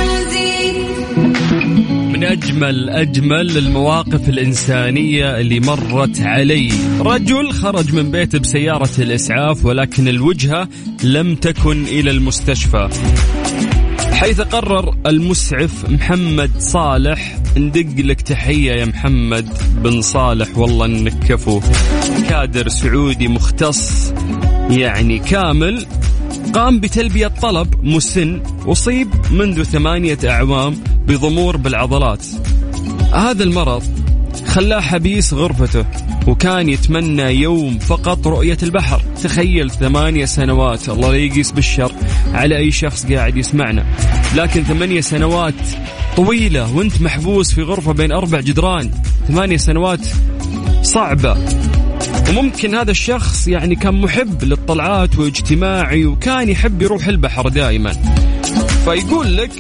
من 2.14 2.24
أجمل 2.24 2.90
أجمل 2.90 3.58
المواقف 3.58 4.30
الإنسانية 4.30 5.40
اللي 5.40 5.60
مرت 5.60 6.20
علي. 6.20 6.70
رجل 7.00 7.52
خرج 7.52 7.94
من 7.94 8.12
بيته 8.12 8.40
بسيارة 8.40 8.92
الإسعاف 9.00 9.66
ولكن 9.66 10.08
الوجهه 10.08 10.70
لم 11.04 11.36
تكن 11.36 11.84
إلى 11.84 12.12
المستشفى. 12.12 12.90
حيث 14.12 14.42
قرر 14.42 14.96
المسعف 15.06 15.90
محمد 15.90 16.52
صالح 16.60 17.45
ندق 17.58 18.06
لك 18.06 18.22
تحية 18.22 18.72
يا 18.72 18.86
محمد 18.86 19.50
بن 19.84 20.02
صالح 20.02 20.58
والله 20.58 20.86
إنك 20.86 21.20
كفو. 21.28 21.62
كادر 22.30 22.68
سعودي 22.68 23.28
مختص 23.28 24.14
يعني 24.70 25.20
كامل. 25.20 25.86
قام 26.54 26.80
بتلبية 26.80 27.28
طلب 27.28 27.86
مسن 27.86 28.42
أصيب 28.66 29.08
منذ 29.32 29.64
ثمانية 29.64 30.18
أعوام 30.26 30.76
بضمور 31.08 31.58
بالعضلات. 31.58 32.26
هذا 33.14 33.44
المرض 33.44 33.84
خلاه 34.48 34.80
حبيس 34.80 35.34
غرفته 35.34 35.86
وكان 36.28 36.70
يتمنى 36.70 37.24
يوم 37.24 37.80
فقط 37.80 38.28
رؤية 38.28 38.58
البحر. 38.64 39.02
تخيل 39.24 39.72
ثمانية 39.72 40.26
سنوات 40.26 40.90
الله 40.90 41.12
لا 41.12 41.18
يقيس 41.18 41.52
بالشر 41.52 41.92
على 42.34 42.58
أي 42.58 42.72
شخص 42.72 43.06
قاعد 43.06 43.38
يسمعنا. 43.38 43.86
لكن 44.36 44.64
ثمانية 44.64 45.02
سنوات 45.02 45.54
طويلة 46.16 46.76
وانت 46.76 47.02
محبوس 47.02 47.54
في 47.54 47.62
غرفة 47.62 47.92
بين 47.92 48.12
أربع 48.12 48.40
جدران 48.40 48.92
ثمانية 49.28 49.58
سنوات 49.58 50.00
صعبة. 50.82 51.38
وممكن 52.30 52.76
هذا 52.76 52.92
الشخص 52.92 53.48
يعني 53.48 53.76
كان 53.76 54.02
محب 54.02 54.44
للطلعات 54.44 55.18
واجتماعي 55.18 56.06
وكان 56.06 56.50
يحب 56.50 56.82
يروح 56.82 57.08
البحر 57.08 57.50
دائما. 57.50 57.92
فيقول 58.86 59.38
لك 59.38 59.52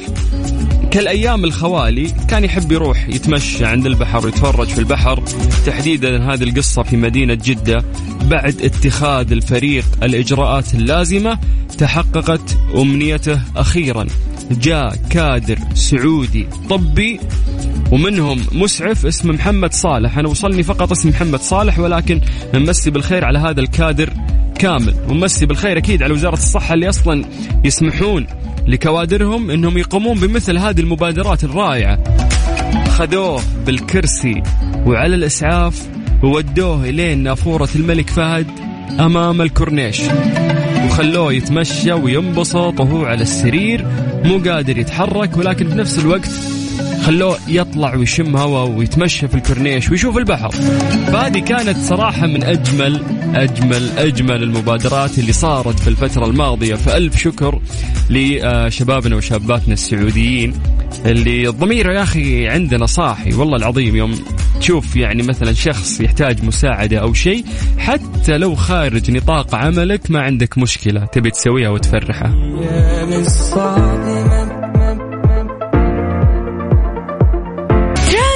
كالأيام 0.91 1.43
الخوالي 1.43 2.13
كان 2.27 2.43
يحب 2.43 2.71
يروح 2.71 3.09
يتمشى 3.09 3.65
عند 3.65 3.85
البحر 3.85 4.25
ويتفرج 4.25 4.67
في 4.67 4.79
البحر. 4.79 5.23
تحديدا 5.65 6.33
هذه 6.33 6.43
القصة 6.43 6.83
في 6.83 6.97
مدينة 6.97 7.33
جدة 7.33 7.83
بعد 8.21 8.61
اتخاذ 8.61 9.31
الفريق 9.31 9.85
الإجراءات 10.03 10.73
اللازمة 10.73 11.39
تحققت 11.77 12.57
أمنيته 12.75 13.41
أخيرا. 13.55 14.07
جاء 14.51 14.95
كادر 15.09 15.59
سعودي 15.73 16.47
طبي 16.69 17.19
ومنهم 17.91 18.41
مسعف 18.51 19.05
اسمه 19.05 19.33
محمد 19.33 19.73
صالح. 19.73 20.17
أنا 20.17 20.27
وصلني 20.27 20.63
فقط 20.63 20.91
اسم 20.91 21.09
محمد 21.09 21.39
صالح 21.39 21.79
ولكن 21.79 22.21
نمسي 22.53 22.89
بالخير 22.89 23.25
على 23.25 23.39
هذا 23.39 23.61
الكادر 23.61 24.09
كامل. 24.59 24.95
ونمسي 25.09 25.45
بالخير 25.45 25.77
أكيد 25.77 26.03
على 26.03 26.13
وزارة 26.13 26.33
الصحة 26.33 26.73
اللي 26.73 26.89
أصلا 26.89 27.25
يسمحون 27.63 28.27
لكوادرهم 28.67 29.51
إنهم 29.51 29.77
يقومون 29.77 30.19
بمثل 30.19 30.57
هذه 30.57 30.79
المبادرات 30.79 31.43
الرائعة. 31.43 32.03
خذوه 32.89 33.41
بالكرسي 33.65 34.43
وعلى 34.85 35.15
الإسعاف 35.15 35.87
وودوه 36.23 36.89
إلين 36.89 37.23
نافورة 37.23 37.69
الملك 37.75 38.09
فهد 38.09 38.47
أمام 38.99 39.41
الكورنيش. 39.41 40.01
وخلوه 40.85 41.33
يتمشى 41.33 41.93
وينبسط 41.93 42.79
وهو 42.79 43.05
على 43.05 43.21
السرير 43.21 43.87
مو 44.25 44.37
قادر 44.37 44.77
يتحرك 44.77 45.37
ولكن 45.37 45.69
في 45.69 45.75
نفس 45.75 45.99
الوقت 45.99 46.29
خلوه 47.03 47.37
يطلع 47.47 47.95
ويشم 47.95 48.35
هواء 48.35 48.69
ويتمشى 48.69 49.27
في 49.27 49.35
الكورنيش 49.35 49.89
ويشوف 49.89 50.17
البحر. 50.17 50.51
فهذه 51.11 51.39
كانت 51.39 51.77
صراحة 51.77 52.27
من 52.27 52.43
أجمل 52.43 53.03
أجمل 53.35 53.89
أجمل 53.97 54.43
المبادرات 54.43 55.19
اللي 55.19 55.33
صارت 55.33 55.79
في 55.79 55.87
الفترة 55.87 56.25
الماضية. 56.25 56.75
فألف 56.75 57.17
شكر 57.17 57.61
لشبابنا 58.09 59.15
وشاباتنا 59.15 59.73
السعوديين. 59.73 60.53
اللي 61.05 61.47
ضميره 61.47 61.93
يا 61.93 62.03
أخي 62.03 62.47
عندنا 62.47 62.85
صاحي 62.85 63.33
والله 63.33 63.57
العظيم 63.57 63.95
يوم 63.95 64.25
تشوف 64.59 64.95
يعني 64.95 65.23
مثلا 65.23 65.53
شخص 65.53 66.01
يحتاج 66.01 66.43
مساعدة 66.43 66.97
أو 66.97 67.13
شيء 67.13 67.45
حتى 67.77 68.37
لو 68.37 68.55
خارج 68.55 69.11
نطاق 69.11 69.55
عملك 69.55 70.11
ما 70.11 70.21
عندك 70.21 70.57
مشكلة 70.57 71.05
تبي 71.05 71.31
تسويها 71.31 71.69
وتفرحه 71.69 72.31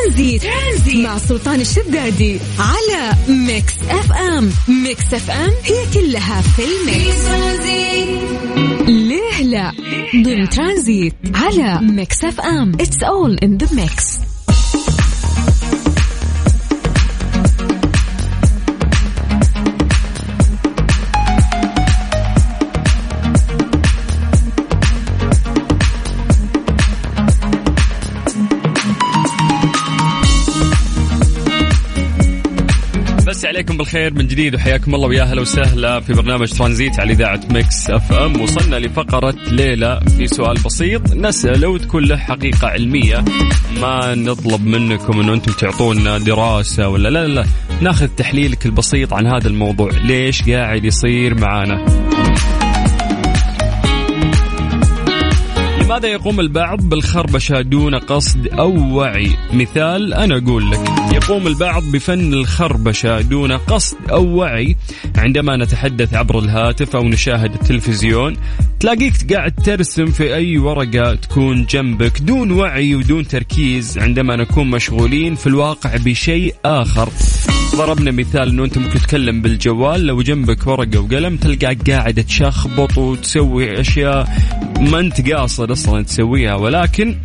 Tranzit. 0.09 0.41
Tranzit. 0.41 1.05
مع 1.05 1.17
سلطان 1.17 1.61
الشدادي 1.61 2.39
على 2.59 3.13
Mix 3.47 3.73
FM. 3.89 4.51
Mix 4.83 5.13
FM 5.13 5.53
هي 5.63 5.85
كلها 5.93 6.41
في 6.41 6.61
ال 6.63 6.76
mix. 6.76 7.25
ليه 9.39 9.45
لا 9.51 9.71
ضمن 10.23 10.49
ترانزيت 10.49 11.13
على 11.35 11.79
Mix 11.81 12.23
FM. 12.23 12.71
It's 12.79 13.03
all 13.03 13.37
in 13.43 13.57
the 13.57 13.75
mix 13.81 14.19
عليكم 33.49 33.77
بالخير 33.77 34.13
من 34.13 34.27
جديد 34.27 34.55
وحياكم 34.55 34.95
الله 34.95 35.07
ويا 35.07 35.23
أهلا 35.23 35.41
وسهلا 35.41 35.99
في 35.99 36.13
برنامج 36.13 36.51
ترانزيت 36.51 36.99
على 36.99 37.13
إذاعة 37.13 37.39
Mix 37.49 37.89
FM. 37.89 38.41
وصلنا 38.41 38.75
لفقرة 38.75 39.35
ليه 39.51 39.87
لا 39.87 39.99
في 39.99 40.27
سؤال 40.27 40.53
بسيط. 40.65 41.13
نساله 41.13 41.67
وتكون 41.67 42.03
له 42.03 42.17
حقيقة 42.17 42.67
علمية 42.67 43.25
ما 43.81 44.15
نطلب 44.15 44.65
منكم 44.65 45.19
إنه 45.19 45.33
أنتم 45.33 45.51
تعطونا 45.51 46.17
دراسة 46.17 46.87
ولا 46.87 47.09
لا 47.09 47.27
لا, 47.27 47.33
لا. 47.33 47.45
ناخذ 47.81 48.07
تحليلك 48.07 48.65
البسيط 48.65 49.13
عن 49.13 49.27
هذا 49.27 49.47
الموضوع. 49.47 49.91
ليش 49.91 50.49
قاعد 50.49 50.85
يصير 50.85 51.39
معانا؟ 51.39 51.85
لماذا 55.89 56.07
يقوم 56.07 56.39
البعض 56.39 56.81
بالخربشة 56.81 57.61
دون 57.61 57.95
قصد 57.95 58.47
أو 58.47 58.95
وعي؟ 58.95 59.31
مثال 59.53 60.13
أنا 60.13 60.37
أقول 60.37 60.71
لك 60.71 60.79
يقوم 61.13 61.47
البعض 61.47 61.83
بفن 61.83 62.33
الخربشة 62.33 63.21
دون 63.21 63.51
قصد 63.51 63.97
أو 64.11 64.25
وعي. 64.25 64.75
عندما 65.17 65.57
نتحدث 65.57 66.13
عبر 66.13 66.39
الهاتف 66.39 66.95
أو 66.95 67.03
نشاهد 67.03 67.53
التلفزيون 67.53 68.37
تلاقيك 68.79 69.33
قاعد 69.33 69.51
ترسم 69.51 70.05
في 70.05 70.35
أي 70.35 70.57
ورقة 70.57 71.15
تكون 71.15 71.65
جنبك 71.65 72.21
دون 72.21 72.51
وعي 72.51 72.95
ودون 72.95 73.27
تركيز 73.27 73.97
عندما 73.97 74.35
نكون 74.35 74.69
مشغولين 74.69 75.35
في 75.35 75.47
الواقع 75.47 75.97
بشيء 75.97 76.55
آخر. 76.65 77.09
ضربنا 77.79 78.11
مثال 78.11 78.49
إنه 78.49 78.63
أنت 78.65 78.77
ممكن 78.77 78.99
تتكلم 78.99 79.41
بالجوال 79.41 80.05
لو 80.05 80.21
جنبك 80.21 80.67
ورقة 80.67 80.99
وقلم 80.99 81.37
تلقاك 81.37 81.91
قاعد 81.91 82.23
تشخبط 82.23 82.97
وتسوي 82.97 83.79
أشياء 83.79 84.29
ما 84.79 84.99
أنت 84.99 85.31
قاصد 85.31 85.71
أصلا 85.71 86.03
تسويها 86.03 86.55
ولكن 86.55 87.15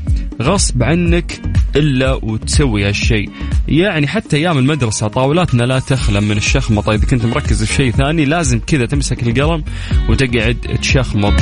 غصب 0.42 0.82
عنك 0.82 1.40
إلا 1.76 2.12
وتسوي 2.12 2.84
هالشيء. 2.84 3.30
يعني 3.68 4.06
حتى 4.06 4.36
أيام 4.36 4.58
المدرسة 4.58 5.08
طاولاتنا 5.08 5.62
لا 5.62 5.78
تخلى 5.78 6.20
من 6.20 6.36
الشخمطة. 6.36 6.94
إذا 6.94 7.06
كنت 7.06 7.24
مركز 7.26 7.64
في 7.64 7.74
شيء 7.74 7.90
ثاني 7.90 8.24
لازم 8.24 8.60
كذا 8.66 8.86
تمسك 8.86 9.22
القلم 9.22 9.64
وتقعد 10.08 10.56
تشخمط. 10.80 11.34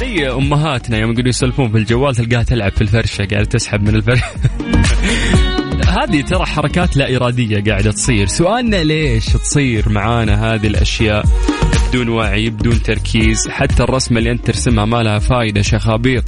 زي 0.00 0.28
أمهاتنا 0.28 0.98
يوم 0.98 1.10
يقولوا 1.12 1.28
يسولفون 1.28 1.70
في 1.70 1.78
الجوال 1.78 2.14
تلقاها 2.14 2.42
تلعب 2.42 2.72
في 2.72 2.80
الفرشة 2.80 3.24
قاعدة 3.24 3.44
تسحب 3.44 3.82
من 3.82 3.94
الفرشة. 3.94 4.24
هذه 5.90 6.20
ترى 6.20 6.46
حركات 6.46 6.96
لا 6.96 7.16
إرادية 7.16 7.62
قاعدة 7.70 7.92
تصير. 7.92 8.26
سؤالنا 8.26 8.76
ليش 8.76 9.26
تصير 9.26 9.88
معانا 9.88 10.54
هذه 10.54 10.66
الأشياء 10.66 11.24
بدون 11.88 12.08
وعي 12.08 12.50
بدون 12.50 12.82
تركيز 12.82 13.48
حتى 13.48 13.82
الرسمة 13.82 14.18
اللي 14.18 14.30
أنت 14.30 14.46
ترسمها 14.46 14.84
ما 14.84 15.02
لها 15.02 15.18
فايدة 15.18 15.62
شخابيط 15.62 16.24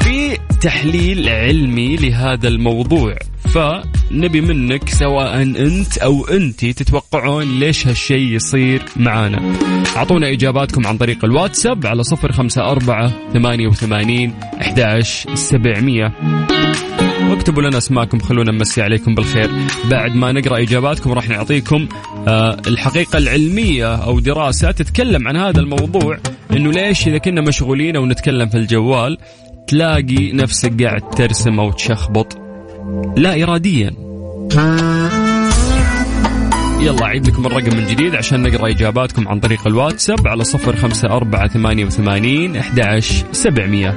في 0.00 0.38
تحليل 0.60 1.28
علمي 1.28 1.96
لهذا 1.96 2.48
الموضوع 2.48 3.14
فنبي 3.54 4.40
منك 4.40 4.88
سواء 4.88 5.42
أنت 5.42 5.98
أو 5.98 6.26
انتي 6.26 6.72
تتوقعون 6.72 7.58
ليش 7.58 7.86
هالشيء 7.86 8.34
يصير 8.34 8.82
معانا. 8.96 9.52
أعطونا 9.96 10.32
إجاباتكم 10.32 10.86
عن 10.86 10.98
طريق 10.98 11.24
الواتساب 11.24 11.86
على 11.86 12.02
صفر 12.02 12.32
خمسة 12.32 12.70
أربعة 12.70 13.12
ثمانية 13.32 13.68
وثمانين 13.68 14.34
أحداش 14.60 15.26
سبعمية. 15.34 16.14
واكتبوا 17.30 17.62
لنا 17.62 17.78
اسماءكم 17.78 18.18
خلونا 18.18 18.52
نمسي 18.52 18.82
عليكم 18.82 19.14
بالخير. 19.14 19.50
بعد 19.90 20.16
ما 20.16 20.32
نقرأ 20.32 20.62
إجاباتكم 20.62 21.12
راح 21.12 21.28
نعطيكم 21.28 21.88
آه 22.28 22.56
الحقيقة 22.66 23.18
العلمية 23.18 23.94
أو 23.94 24.20
دراسة 24.20 24.70
تتكلم 24.70 25.28
عن 25.28 25.36
هذا 25.36 25.60
الموضوع 25.60 26.18
إنه 26.52 26.72
ليش 26.72 27.08
إذا 27.08 27.18
كنا 27.18 27.40
مشغولين 27.40 27.96
أو 27.96 28.06
نتكلم 28.06 28.48
في 28.48 28.54
الجوال 28.54 29.18
تلاقي 29.68 30.32
نفسك 30.32 30.82
قاعد 30.82 31.10
ترسم 31.10 31.60
أو 31.60 31.72
تشخبط. 31.72 32.38
لا 33.16 33.42
اراديا. 33.42 33.90
يلا 36.80 37.04
أعيد 37.04 37.28
لكم 37.28 37.46
الرقم 37.46 37.76
من 37.76 37.86
جديد 37.86 38.14
عشان 38.14 38.42
نقرأ 38.42 38.70
إجاباتكم 38.70 39.28
عن 39.28 39.40
طريق 39.40 39.66
الواتساب 39.66 40.28
على 40.28 40.44
صفر 40.44 40.76
خمسة 40.76 41.08
أربعة 41.08 41.48
ثمانية 41.48 41.84
وثمانين 41.84 42.56
أحد 42.56 43.00
سبعمية. 43.32 43.94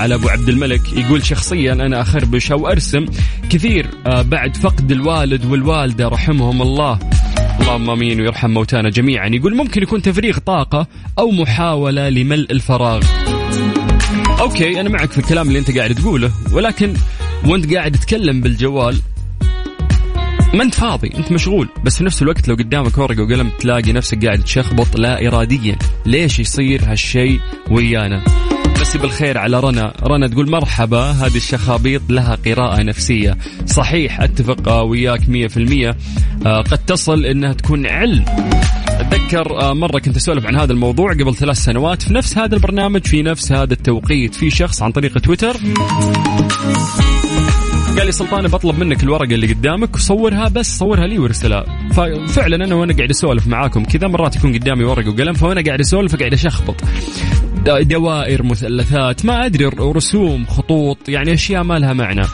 على 0.00 0.14
أبو 0.14 0.28
عبد 0.28 0.48
الملك 0.48 0.92
يقول 0.92 1.26
شخصيا 1.26 1.72
أنا 1.72 2.00
أخربش 2.00 2.52
أو 2.52 2.68
أرسم. 2.68 3.06
كثير 3.50 3.86
آه 4.06 4.22
بعد 4.22 4.56
فقد 4.56 4.92
الوالد 4.92 5.44
والوالدة 5.44 6.08
رحمهم 6.08 6.62
الله. 6.62 6.98
اللهم 7.60 7.90
آمين 7.90 8.20
ويرحم 8.20 8.50
موتانا 8.50 8.90
جميعا. 8.90 9.28
يقول 9.28 9.56
ممكن 9.56 9.82
يكون 9.82 10.02
تفريغ 10.02 10.38
طاقة 10.38 10.86
أو 11.18 11.30
محاولة 11.30 12.08
لملء 12.08 12.50
الفراغ. 12.50 13.02
أوكي 14.40 14.80
أنا 14.80 14.88
معك 14.88 15.10
في 15.10 15.18
الكلام 15.18 15.48
اللي 15.48 15.58
أنت 15.58 15.78
قاعد 15.78 15.94
تقوله 15.94 16.30
ولكن 16.52 16.94
وأنت 17.46 17.74
قاعد 17.74 17.92
تتكلم 17.92 18.40
بالجوال 18.40 18.96
ما 20.54 20.62
أنت 20.62 20.74
فاضي 20.74 21.10
أنت 21.16 21.32
مشغول. 21.32 21.68
بس 21.84 21.98
في 21.98 22.04
نفس 22.04 22.22
الوقت 22.22 22.48
لو 22.48 22.54
قدامك 22.54 22.98
ورقة 22.98 23.22
وقلم 23.22 23.50
تلاقي 23.58 23.92
نفسك 23.92 24.24
قاعد 24.26 24.42
تشخبط 24.42 24.96
لا 24.96 25.28
اراديا. 25.28 25.76
ليش 26.06 26.40
يصير 26.40 26.80
هالشيء 26.84 27.40
ويانا؟ 27.70 28.49
مسي 28.80 28.98
بالخير 28.98 29.38
على 29.38 29.60
رنا. 29.60 29.92
رنا 30.02 30.28
تقول 30.28 30.50
مرحبا 30.50 31.10
هذه 31.10 31.36
الشخابيط 31.36 32.02
لها 32.08 32.34
قراءة 32.46 32.82
نفسية. 32.82 33.38
صحيح 33.66 34.20
أتفق 34.20 34.82
وياك 34.82 35.28
مية 35.28 35.46
في 35.46 35.56
المية. 35.56 35.96
آه، 36.46 36.60
قد 36.60 36.78
تصل 36.78 37.24
إنها 37.24 37.52
تكون 37.52 37.86
علم. 37.86 38.24
أتذكر 38.88 39.60
آه، 39.60 39.72
مرة 39.72 39.98
كنت 39.98 40.16
أسولف 40.16 40.46
عن 40.46 40.56
هذا 40.56 40.72
الموضوع 40.72 41.12
قبل 41.12 41.34
ثلاث 41.34 41.56
سنوات. 41.56 42.02
في 42.02 42.14
نفس 42.14 42.38
هذا 42.38 42.54
البرنامج 42.54 43.06
في 43.06 43.22
نفس 43.22 43.52
هذا 43.52 43.72
التوقيت 43.72 44.34
في 44.34 44.50
شخص 44.50 44.82
عن 44.82 44.92
طريق 44.92 45.18
تويتر. 45.18 45.56
قال 47.98 48.06
لي 48.06 48.12
سلطان 48.12 48.46
بطلب 48.46 48.78
منك 48.78 49.02
الورقة 49.02 49.34
اللي 49.34 49.52
قدامك 49.52 49.94
وصورها 49.94 50.48
بس 50.48 50.78
صورها 50.78 51.06
لي 51.06 51.18
وارسلها. 51.18 51.64
ففعلا 51.92 52.64
أنا 52.64 52.74
وأنا 52.74 52.96
قاعد 52.96 53.10
أسولف 53.10 53.46
معاكم 53.46 53.84
كذا 53.84 54.08
مرات 54.08 54.36
يكون 54.36 54.54
قدامي 54.54 54.84
ورقة 54.84 55.08
وقلم 55.08 55.32
فأنا 55.32 55.62
قاعد 55.62 55.80
أسولف 55.80 56.16
قاعد 56.16 56.32
أشخبط. 56.32 56.84
دوائر 57.66 58.42
مثلثات 58.42 59.24
ما 59.24 59.46
أدري 59.46 59.64
رسوم 59.78 60.46
خطوط 60.46 61.08
يعني 61.08 61.34
أشياء 61.34 61.62
ما 61.62 61.78
لها 61.78 61.92
معنى. 61.92 62.24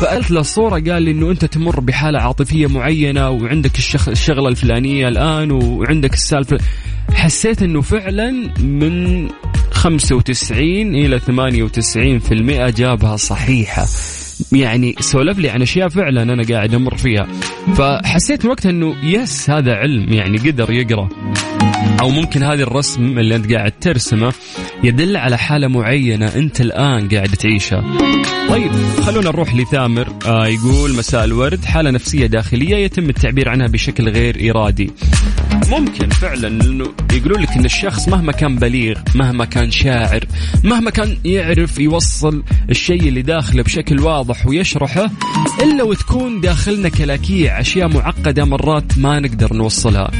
فقلت 0.00 0.30
له 0.30 0.40
الصورة 0.40 0.70
قال 0.70 1.02
لي 1.02 1.10
إنه 1.10 1.30
أنت 1.30 1.44
تمر 1.44 1.80
بحالة 1.80 2.20
عاطفية 2.20 2.66
معينة 2.66 3.30
وعندك. 3.30 3.78
الشغلة 4.08 4.48
الفلانية 4.48 5.08
الآن 5.08 5.50
وعندك 5.50 6.14
السالفة. 6.14 6.58
حسيت 7.12 7.62
إنه 7.62 7.80
فعلا 7.80 8.30
من 8.60 9.28
95 9.70 10.94
إلى 10.94 11.18
98% 11.18 12.70
جابها 12.70 13.16
صحيحة. 13.16 13.86
يعني 14.52 14.94
سولف 15.00 15.38
لي 15.38 15.50
عن 15.50 15.62
أشياء 15.62 15.88
فعلا 15.88 16.22
أنا 16.22 16.42
قاعد 16.42 16.74
أمر 16.74 16.96
فيها. 16.96 17.26
فحسيت 17.76 18.44
وقتها 18.44 18.70
إنه 18.70 18.96
يس 19.04 19.50
هذا 19.50 19.74
علم 19.74 20.12
يعني 20.12 20.38
قدر 20.38 20.72
يقرأ. 20.72 21.08
أو 22.00 22.10
ممكن 22.10 22.42
هذا 22.42 22.62
الرسم 22.62 23.18
اللي 23.18 23.36
أنت 23.36 23.52
قاعد 23.52 23.72
ترسمه 23.80 24.32
يدل 24.84 25.16
على 25.16 25.38
حالة 25.38 25.68
معينة 25.68 26.26
أنت 26.26 26.60
الآن 26.60 27.08
قاعد 27.08 27.28
تعيشها. 27.28 27.84
طيب 28.48 28.70
خلونا 29.06 29.30
نروح 29.30 29.54
لثامر. 29.54 30.08
آه 30.26 30.46
يقول 30.46 30.96
مساء 30.96 31.24
الورد. 31.24 31.64
حالة 31.64 31.90
نفسية 31.90 32.26
داخلية 32.26 32.76
يتم 32.76 33.08
التعبير 33.08 33.48
عنها 33.48 33.66
بشكل 33.66 34.08
غير 34.08 34.50
إرادي. 34.50 34.90
ممكن 35.70 36.08
فعلا 36.08 36.48
إنه 36.48 36.86
يقولون 37.12 37.42
لك 37.42 37.50
إن 37.50 37.64
الشخص 37.64 38.08
مهما 38.08 38.32
كان 38.32 38.56
بليغ 38.56 38.98
مهما 39.14 39.44
كان 39.44 39.70
شاعر 39.70 40.24
مهما 40.64 40.90
كان 40.90 41.16
يعرف 41.24 41.78
يوصل 41.78 42.42
الشيء 42.70 43.08
اللي 43.08 43.22
داخله 43.22 43.62
بشكل 43.62 44.00
واضح 44.00 44.46
ويشرحه 44.46 45.10
إلا 45.62 45.82
وتكون 45.82 46.40
داخلنا 46.40 46.88
كلاكيع 46.88 47.60
أشياء 47.60 47.88
معقدة 47.88 48.44
مرات 48.44 48.98
ما 48.98 49.20
نقدر 49.20 49.54
نوصلها. 49.54 50.10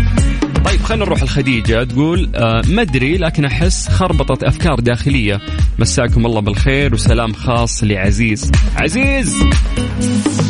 طيب 0.64 0.82
خلينا 0.82 1.04
نروح 1.04 1.22
لخديجة 1.22 1.84
تقول 1.84 2.30
آه 2.34 2.62
ما 2.68 2.82
أدري 2.82 3.16
لكن 3.16 3.44
أحس 3.44 3.88
خربطت 3.88 4.44
أفكار 4.44 4.80
داخلية. 4.80 5.40
مساكم 5.78 6.26
الله 6.26 6.40
بالخير 6.40 6.94
وسلام 6.94 7.32
خاص 7.32 7.84
لعزيز. 7.84 8.52
عزيز! 8.76 9.42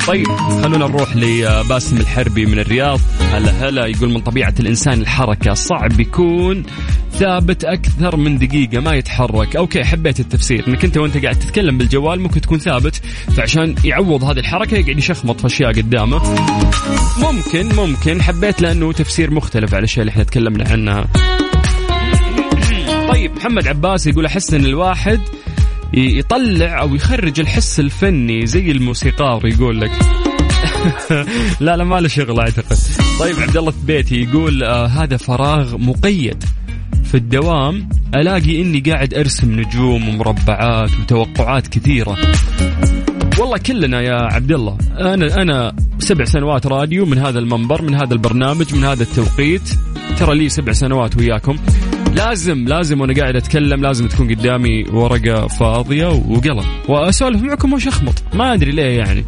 طيب 0.06 0.26
خلونا 0.62 0.86
نروح 0.86 1.16
لباسم 1.16 1.96
الحربي 1.96 2.46
من 2.46 2.58
الرياض. 2.58 3.00
هلا 3.32 3.50
هلا 3.50 3.86
يقول 3.86 4.10
من 4.10 4.20
طبيعة 4.20 4.54
الإنسان 4.60 5.00
الحركة 5.00 5.54
صعب 5.54 6.00
يكون 6.00 6.62
ثابت 7.18 7.64
أكثر 7.64 8.16
من 8.16 8.38
دقيقة 8.38 8.80
ما 8.80 8.94
يتحرك. 8.94 9.56
أوكي 9.56 9.84
حبيت 9.84 10.20
التفسير. 10.20 10.68
إنك 10.68 10.84
أنت 10.84 10.98
وأنت 10.98 11.16
قاعد 11.16 11.38
تتكلم 11.38 11.78
بالجوال 11.78 12.20
ممكن 12.20 12.40
تكون 12.40 12.58
ثابت 12.58 12.96
فعشان 13.36 13.74
يعوض 13.84 14.24
هذه 14.24 14.38
الحركة 14.38 14.74
يقعد 14.76 14.98
يشخمط 14.98 15.40
في 15.40 15.46
أشياء 15.46 15.72
قدامه. 15.72 16.22
ممكن 17.18 17.76
ممكن. 17.76 18.22
حبيت 18.22 18.62
لأنه 18.62 18.92
تفسير 18.92 19.30
مختلف 19.30 19.74
على 19.74 19.78
الاشياء 19.78 20.02
اللي 20.02 20.10
إحنا 20.10 20.24
تكلمنا 20.24 20.70
عنها 20.70 21.06
طيب 23.12 23.36
محمد 23.36 23.68
عباس 23.68 24.06
يقول 24.06 24.26
أحس 24.26 24.54
إن 24.54 24.64
الواحد 24.64 25.20
يطلع 25.94 26.80
أو 26.80 26.94
يخرج 26.94 27.40
الحس 27.40 27.80
الفني 27.80 28.46
زي 28.46 28.70
الموسيقار 28.70 29.46
يقول 29.46 29.80
لك. 29.80 29.92
لا 31.60 31.76
لا 31.76 31.84
ما 31.84 32.00
له 32.00 32.08
شغل 32.08 32.40
أعتقد. 32.40 32.76
طيب 33.20 33.40
عبد 33.40 33.56
الله 33.56 33.72
بيتي 33.84 34.22
يقول 34.22 34.62
آه 34.62 34.86
هذا 34.86 35.16
فراغ 35.16 35.78
مقيد. 35.78 36.44
في 37.14 37.20
الدوام 37.20 37.88
ألاقي 38.14 38.62
إني 38.62 38.80
قاعد 38.80 39.14
أرسم 39.14 39.60
نجوم 39.60 40.08
ومربعات 40.08 40.90
وتوقعات 41.00 41.68
كثيرة. 41.68 42.16
والله 43.38 43.58
كلنا 43.58 44.00
يا 44.00 44.14
عبد 44.14 44.52
الله 44.52 44.78
أنا 44.98 45.42
أنا 45.42 45.76
سبع 45.98 46.24
سنوات 46.24 46.66
راديو 46.66 47.06
من 47.06 47.18
هذا 47.18 47.38
المنبر 47.38 47.82
من 47.82 47.94
هذا 47.94 48.12
البرنامج 48.12 48.74
من 48.74 48.84
هذا 48.84 49.02
التوقيت. 49.02 49.70
ترى 50.18 50.38
لي 50.38 50.48
سبع 50.48 50.72
سنوات 50.72 51.16
وياكم. 51.16 51.56
لازم 52.14 52.64
لازم 52.68 53.00
وأنا 53.00 53.14
قاعد 53.14 53.36
أتكلم 53.36 53.82
لازم 53.82 54.08
تكون 54.08 54.34
قدامي 54.34 54.84
ورقة 54.92 55.46
فاضية 55.46 56.06
وقلم. 56.06 56.64
وأسولف 56.88 57.42
معكم 57.42 57.72
وش 57.72 57.88
اخمط 57.88 58.22
ما 58.34 58.54
أدري 58.54 58.70
ليه 58.70 58.98
يعني. 58.98 59.24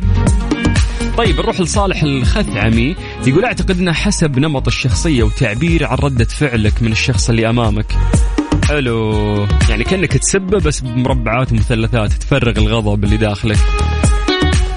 طيب 1.16 1.37
نروح 1.37 1.61
لصالح 1.61 2.02
الخثعمي. 2.02 2.96
يقول 3.26 3.44
أعتقد 3.44 3.79
إنه 3.79 3.92
حسب 3.92 4.38
نمط 4.38 4.66
الشخصية 4.66 5.22
وتعبير 5.22 5.87
عن 5.87 5.96
ردة 5.96 6.24
فعلك 6.24 6.83
من 6.83 6.92
الشخص 6.92 7.29
اللي 7.29 7.50
أمامك. 7.50 7.87
حلو. 8.64 9.46
يعني 9.68 9.85
كأنك 9.85 10.12
تسبه 10.12 10.59
بس 10.59 10.81
بمربعات 10.81 11.52
ومثلثات 11.52 12.12
تفرغ 12.12 12.59
الغضب 12.59 13.05
اللي 13.05 13.16
داخلك. 13.16 13.59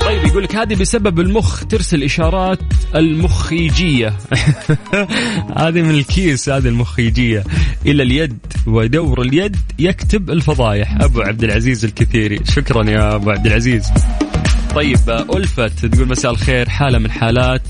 طيب 0.02 0.25
يقول 0.25 0.43
لك 0.43 0.56
هذه 0.56 0.75
بسبب 0.75 1.19
المخ 1.19 1.65
ترسل 1.65 2.04
اشارات 2.04 2.60
المخيجية. 2.95 4.13
هذه 5.58 5.82
من 5.82 5.89
الكيس 5.89 6.49
هذه 6.49 6.67
المخيجية. 6.67 7.43
إلى 7.86 8.04
اليد 8.04 8.38
ودور 8.67 9.21
اليد 9.21 9.56
يكتب 9.80 10.30
الفضايح. 10.30 11.02
أبو 11.02 11.21
عبد 11.21 11.43
العزيز 11.43 11.86
الكثيري. 11.86 12.39
شكرا 12.56 12.89
يا 12.89 13.15
أبو 13.15 13.30
عبد 13.30 13.45
العزيز. 13.45 13.91
طيب 14.75 15.25
ألفت 15.36 15.86
تقول 15.86 16.08
مساء 16.08 16.32
الخير 16.32 16.69
حالة 16.69 16.99
من 16.99 17.12
حالات 17.12 17.62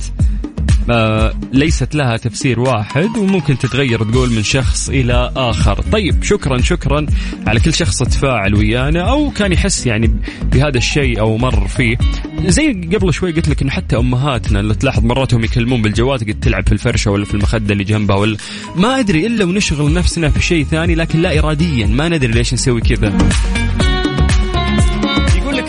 آه، 0.92 1.34
ليست 1.54 1.96
لها 1.96 2.18
تفسير 2.18 2.60
واحد 2.60 3.18
وممكن 3.18 3.58
تتغير 3.58 4.04
تقول 4.04 4.32
من 4.32 4.44
شخص 4.44 4.90
إلى 4.90 5.32
آخر. 5.36 5.82
طيب 5.82 6.24
شكرا 6.24 6.62
شكرا 6.62 7.06
على 7.48 7.60
كل 7.60 7.74
شخص 7.74 7.98
تفاعل 7.98 8.56
ويانا 8.56 9.10
أو 9.10 9.30
كان 9.30 9.52
يحس 9.52 9.86
يعني 9.86 10.22
بهذا 10.42 10.78
الشيء 10.78 11.20
أو 11.20 11.38
مر 11.38 11.68
فيه. 11.68 11.98
زي 12.46 12.74
قبل 12.74 13.14
شوي 13.14 13.32
قلت 13.32 13.50
لك 13.50 13.62
إنه 13.62 13.72
حتى 13.72 13.98
أمهاتنا 13.98 14.60
اللي 14.60 14.76
تلاحظ 14.76 15.04
مراتهم 15.06 15.44
يكلمون 15.44 15.82
بالجوال 15.82 16.20
قد 16.20 16.40
تلعب 16.42 16.66
في 16.68 16.72
الفرشة 16.72 17.12
ولا 17.12 17.26
في 17.26 17.34
المخدة 17.34 17.74
اللي 17.74 17.84
جنبها 17.84 18.16
ولا 18.16 18.38
ما 18.76 19.00
أدري 19.00 19.28
إلا 19.28 19.46
ونشغل 19.46 19.94
نفسنا 19.94 20.30
في 20.30 20.42
شيء 20.42 20.66
ثاني 20.66 20.96
لكن 20.96 21.22
لا 21.22 21.40
اراديا. 21.40 21.88
ما 21.88 22.10
ندري 22.10 22.32
ليش 22.32 22.54
نسوي 22.54 22.82
كذا. 22.82 23.18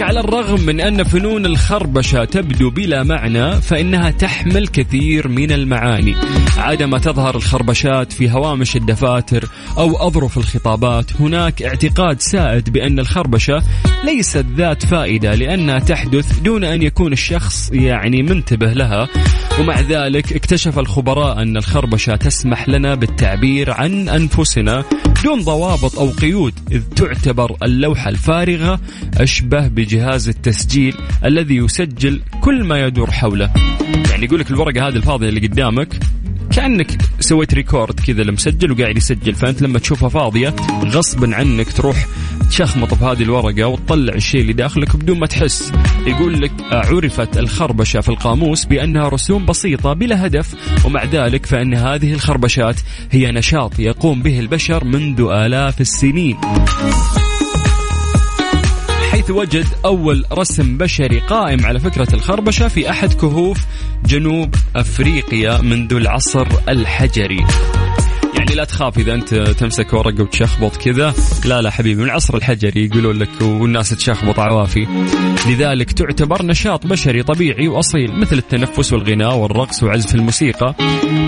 لك 0.01 0.07
على 0.07 0.21
الرغم 0.21 0.61
من 0.61 0.81
أن 0.81 1.05
فنون 1.05 1.47
الخربشة 1.47 2.25
تبدو 2.25 2.71
بلا 2.71 3.03
معنى 3.03 3.61
فإنها 3.61 4.11
تحمل 4.11 4.69
كثير 4.69 5.29
من 5.29 5.53
المعاني. 5.53 6.15
عادما 6.57 6.99
تظهر 6.99 7.37
الخربشات 7.37 8.13
في 8.13 8.31
هوامش 8.31 8.77
الدفاتر 8.77 9.49
أو 9.79 9.97
أظرف 9.97 10.39
الخطابات 10.39 11.21
هناك 11.21 11.63
اعتقاد 11.63 12.21
سائد 12.21 12.71
بأن 12.71 12.99
الخربشة 12.99 13.63
ليست 14.05 14.47
ذات 14.57 14.87
فائدة 14.87 15.35
لأنها 15.35 15.79
تحدث 15.79 16.39
دون 16.39 16.65
أن 16.65 16.83
يكون 16.83 17.13
الشخص 17.13 17.71
يعني 17.73 18.23
منتبه 18.23 18.73
لها. 18.73 19.09
ومع 19.61 19.81
ذلك 19.81 20.33
اكتشف 20.33 20.79
الخبراء 20.79 21.42
أن 21.42 21.57
الخربشة 21.57 22.16
تسمح 22.16 22.68
لنا 22.68 22.94
بالتعبير 22.94 23.70
عن 23.70 24.09
أنفسنا 24.09 24.85
دون 25.25 25.40
ضوابط 25.40 25.99
أو 25.99 26.11
قيود 26.11 26.55
إذ 26.73 26.83
تعتبر 26.96 27.57
اللوحة 27.62 28.09
الفارغة 28.09 28.81
أشبه 29.16 29.68
بجهاز 29.68 30.29
التسجيل 30.29 30.94
الذي 31.25 31.57
يسجل 31.57 32.20
كل 32.40 32.64
ما 32.64 32.81
يدور 32.87 33.11
حوله. 33.11 33.53
يعني 34.11 34.25
يقول 34.25 34.40
لك 34.40 34.51
الورقة 34.51 34.88
هذه 34.88 34.96
الفاضية 34.96 35.29
اللي 35.29 35.46
قدامك 35.46 35.99
كأنك 36.51 36.99
سويت 37.20 37.55
record 37.55 38.01
كذا 38.01 38.23
لمسجل 38.23 38.73
وقاعد 38.73 38.96
يسجل 38.96 39.35
فأنت 39.35 39.62
لما 39.62 39.79
تشوفها 39.79 40.09
فاضية 40.09 40.55
غصبا 40.85 41.37
عنك 41.37 41.73
تروح 41.73 42.07
تشخمط 42.51 42.95
بهذه 42.95 43.23
الورقة 43.23 43.67
وتطلع 43.67 44.15
الشيء 44.15 44.41
اللي 44.41 44.53
داخلك 44.53 44.97
بدون 44.97 45.19
ما 45.19 45.27
تحس. 45.27 45.73
يقول 46.07 46.41
لك 46.41 46.53
عرفت 46.73 47.39
الخربشة 47.39 48.01
في 48.01 48.09
القاموس 48.09 48.65
بأنها 48.65 49.09
رسوم 49.09 49.47
بسيطة 49.47 49.93
بلا 49.93 50.27
هدف 50.27 50.55
ومع 50.85 51.05
ذلك 51.05 51.47
فإن 51.47 51.75
هذه 51.75 52.13
الخربشات 52.13 52.77
هي 53.11 53.33
نشاط 53.33 53.79
يقوم 53.79 54.23
به 54.23 54.41
البشر 54.41 54.85
منذ 54.85 55.21
آلاف 55.21 55.81
السنين. 55.81 56.37
حيث 59.11 59.31
وجد 59.31 59.67
أول 59.85 60.25
رسم 60.33 60.79
بشري 60.79 61.21
قائم 61.21 61.67
على 61.67 61.81
فكرة 61.81 62.15
الخربشة 62.15 62.69
في 62.69 62.91
أحد 62.91 63.13
كهوف 63.13 63.59
جنوب 64.07 64.55
أفريقيا 64.77 65.61
منذ 65.61 65.95
العصر 65.95 66.47
الحجري. 66.69 67.47
يعني 68.40 68.55
لا 68.55 68.64
تخاف 68.64 68.98
إذا 68.98 69.14
أنت 69.14 69.35
تمسك 69.35 69.92
ورقة 69.92 70.22
وتشخبط 70.22 70.76
كذا. 70.76 71.14
لا 71.44 71.62
لا 71.62 71.70
حبيبي 71.70 72.00
من 72.00 72.07
العصر 72.07 72.37
الحجري 72.37 72.87
يقولون 72.87 73.16
لك 73.16 73.42
والناس 73.42 73.90
تشخبط 73.90 74.38
عوافي. 74.38 74.87
لذلك 75.48 75.92
تعتبر 75.92 76.46
نشاط 76.46 76.87
بشري 76.87 77.22
طبيعي 77.22 77.68
وأصيل 77.68 78.12
مثل 78.20 78.38
التنفس 78.38 78.92
والغناء 78.92 79.37
والرقص 79.37 79.83
وعزف 79.83 80.14
الموسيقى. 80.14 80.74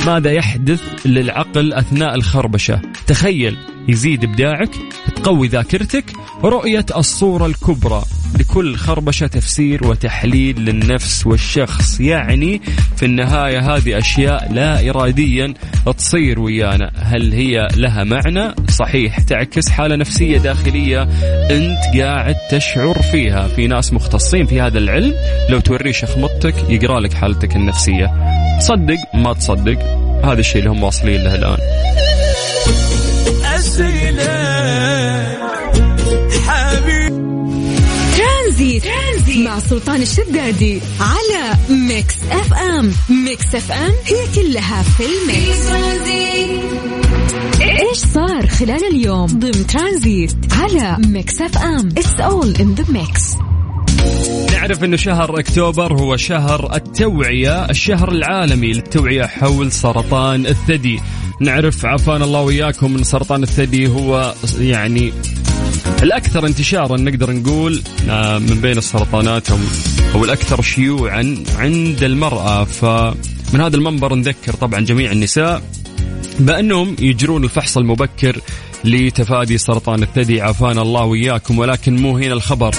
ماذا 0.07 0.33
يحدث 0.33 1.07
للعقل 1.07 1.73
أثناء 1.73 2.15
الخربشة؟ 2.15 2.81
تخيل 3.07 3.57
يزيد 3.89 4.25
إبداعك 4.25 4.71
تقوي 5.17 5.49
ذاكرتك 5.49 6.05
رؤية 6.45 6.87
الصورة 6.97 7.47
الكبرى. 7.47 8.03
لكل 8.39 8.77
خربشة 8.77 9.27
تفسير 9.27 9.87
وتحليل 9.87 10.61
للنفس 10.61 11.27
والشخص. 11.27 12.01
يعني 12.01 12.61
في 12.97 13.05
النهاية 13.05 13.77
هذه 13.77 13.99
أشياء 13.99 14.53
لا 14.53 14.91
اراديا 14.91 15.55
تصير 15.99 16.41
ويانا. 16.41 16.91
هل 16.97 17.33
هي 17.33 17.69
لها 17.77 18.05
معنى؟ 18.05 18.55
صحيح 18.69 19.21
تعكس 19.21 19.69
حالة 19.69 19.97
نفسية 19.97 20.39
داخلية 20.39 21.03
أنت 21.51 22.01
قاعد 22.01 22.37
تشعر 22.51 23.03
فيها. 23.03 23.49
في 23.49 23.67
ناس 23.67 23.93
مختصين 23.93 24.47
في 24.47 24.61
هذا 24.61 24.79
العلم 24.79 25.15
لو 25.49 25.61
توريه 25.61 25.93
شخمطتك 25.93 26.55
يقرأ 26.69 27.01
لك 27.01 27.13
حالتك 27.13 27.57
النفسية. 27.57 28.11
تصدق؟ 28.61 28.99
ما 29.15 29.33
تصدق. 29.33 29.79
هذا 30.25 30.41
الشيء 30.41 30.59
اللي 30.59 30.71
هم 30.71 30.83
واصلين 30.83 31.21
له 31.25 31.35
الآن. 31.35 31.59
مع 39.53 39.59
سلطان 39.59 40.03
الشدادي 40.03 40.81
على 41.01 41.57
Mix 41.71 42.15
FM. 42.31 42.93
Mix 43.25 43.55
FM 43.55 43.93
هي 44.05 44.27
كلها 44.35 44.83
في 44.83 45.05
ال 45.05 45.17
mix. 45.17 45.67
إيش 47.61 47.99
صار 47.99 48.47
خلال 48.47 48.85
اليوم؟ 48.85 49.27
ضمن 49.27 49.67
ترانزيت 49.67 50.33
على 50.53 50.97
Mix 51.07 51.41
FM. 51.41 51.89
It's 51.89 52.21
all 52.21 52.55
in 52.57 52.75
the 52.75 52.85
mix 52.89 53.23
نعرف 54.53 54.85
إنه 54.85 54.97
شهر 54.97 55.39
أكتوبر 55.39 56.01
هو 56.01 56.17
شهر 56.17 56.75
التوعية 56.75 57.65
الشهر 57.65 58.13
العالمي 58.13 58.73
للتوعية 58.73 59.27
حول 59.27 59.73
سرطان 59.73 60.47
الثدي. 60.47 61.01
نعرف 61.41 61.87
عافانا 61.87 62.25
الله 62.25 62.41
وياكم 62.41 62.97
إن 62.97 63.03
سرطان 63.03 63.43
الثدي 63.43 63.89
هو 63.89 64.35
يعني 64.59 65.13
الأكثر 66.03 66.47
انتشارا 66.47 66.97
نقدر 66.97 67.33
نقول 67.33 67.83
آه، 68.11 68.39
من 68.39 68.61
بين 68.61 68.79
السرطانات 68.79 69.51
أو 70.15 70.25
الأكثر 70.25 70.63
شيوعا 70.63 71.45
عند 71.57 72.03
المرأة. 72.03 72.65
فمن 72.65 73.61
هذا 73.61 73.77
المنبر 73.77 74.15
نذكر 74.15 74.55
طبعا 74.55 74.81
جميع 74.81 75.13
النساء 75.13 75.63
بأنهم 76.39 76.97
يجرون 76.99 77.45
الفحص 77.45 77.77
المبكر 77.77 78.41
لتفادي 78.85 79.59
سرطان 79.59 80.03
الثدي. 80.03 80.41
عافانا 80.41 80.83
الله 80.83 81.05
وإياكم 81.05 81.59
ولكن 81.59 81.97
مو 81.97 82.19
هنا 82.19 82.33
الخبر. 82.33 82.75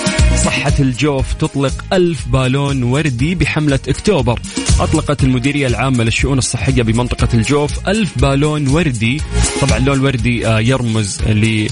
صحة 0.46 0.74
الجوف 0.80 1.34
تطلق 1.34 1.86
ألف 1.94 2.28
بالون 2.28 2.84
وردي 2.84 3.36
بحملة 3.36 3.80
أكتوبر. 3.88 4.40
أطلقت 4.80 5.24
المديرية 5.24 5.68
العامة 5.68 6.04
للشؤون 6.04 6.38
الصحية 6.38 6.84
بمنطقة 6.84 7.28
الجوف 7.34 7.90
ألف 7.90 8.18
بالون 8.18 8.68
وردي. 8.68 9.22
طبعا 9.62 9.78
اللون 9.78 9.98
الوردي 9.98 10.48
آه، 10.48 10.60
يرمز 10.60 11.22
ل 11.22 11.68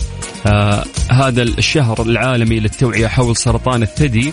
آه 0.48 0.84
هذا 1.12 1.42
الشهر 1.42 2.02
العالمي 2.02 2.60
للتوعية 2.60 3.08
حول 3.08 3.36
سرطان 3.36 3.84
الثدي 3.84 4.32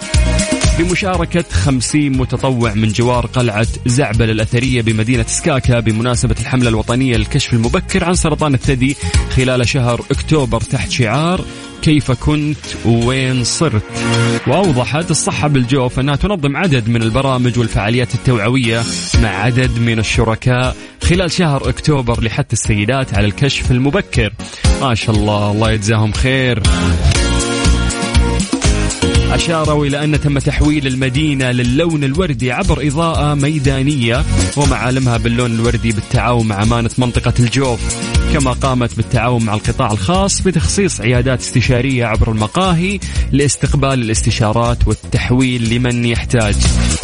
بمشاركة 0.79 1.45
خمسين 1.51 2.17
متطوع 2.17 2.75
من 2.75 2.89
جوار 2.89 3.27
قلعة 3.27 3.67
زعبل 3.87 4.31
الأثرية 4.31 4.83
بمدينة 4.83 5.25
سكاكا 5.29 5.81
بمناسبة 5.81 6.37
الحملة 6.41 6.69
الوطنية 6.69 7.17
للكشف 7.17 7.53
المبكر 7.53 8.05
عن 8.05 8.15
سرطان 8.15 8.55
الثدي 8.55 8.97
خلال 9.37 9.69
شهر 9.69 10.05
أكتوبر 10.11 10.61
تحت 10.61 10.91
شعار 10.91 11.45
كيف 11.83 12.11
كنت 12.11 12.57
ووين 12.85 13.45
صرت. 13.45 13.83
وأوضحت 14.47 15.11
الصحة 15.11 15.49
بالجوف 15.49 16.01
أنها 16.01 16.17
تنظم 16.17 16.57
عدد 16.57 16.89
من 16.89 17.03
البرامج 17.03 17.59
والفعاليات 17.59 18.15
التوعوية 18.15 18.83
مع 19.23 19.29
عدد 19.29 19.79
من 19.79 19.99
الشركاء 19.99 20.77
خلال 21.03 21.31
شهر 21.31 21.69
أكتوبر 21.69 22.23
لحث 22.25 22.53
السيدات 22.53 23.15
على 23.15 23.27
الكشف 23.27 23.71
المبكر. 23.71 24.33
ما 24.81 24.95
شاء 24.95 25.17
الله 25.17 25.51
الله 25.51 25.71
يجزاهم 25.73 26.13
خير. 26.13 26.63
أشاروا 29.31 29.87
إلى 29.87 30.05
أن 30.05 30.21
تم 30.21 30.39
تحويل 30.39 30.87
المدينة 30.87 31.51
للون 31.51 32.05
الوردي 32.05 32.53
عبر 32.53 32.87
إضاءة 32.87 33.35
ميدانية 33.35 34.25
ومعالمها 34.57 35.17
باللون 35.17 35.55
الوردي 35.55 35.93
بالتعاون 35.93 36.47
مع 36.47 36.63
أمانة 36.63 36.91
منطقة 36.99 37.35
الجوف. 37.41 37.81
كما 38.33 38.53
قامت 38.53 38.97
بالتعاون 38.97 39.45
مع 39.45 39.55
القطاع 39.55 39.93
الخاص 39.93 40.41
بتخصيص 40.43 41.01
عيادات 41.01 41.41
استشارية 41.41 42.07
عبر 42.07 42.33
المقاهي 42.33 42.99
لاستقبال 43.33 43.93
الاستشارات 43.93 44.89
والتحويل 44.89 45.75
لمن 45.75 46.05
يحتاج. 46.05 46.57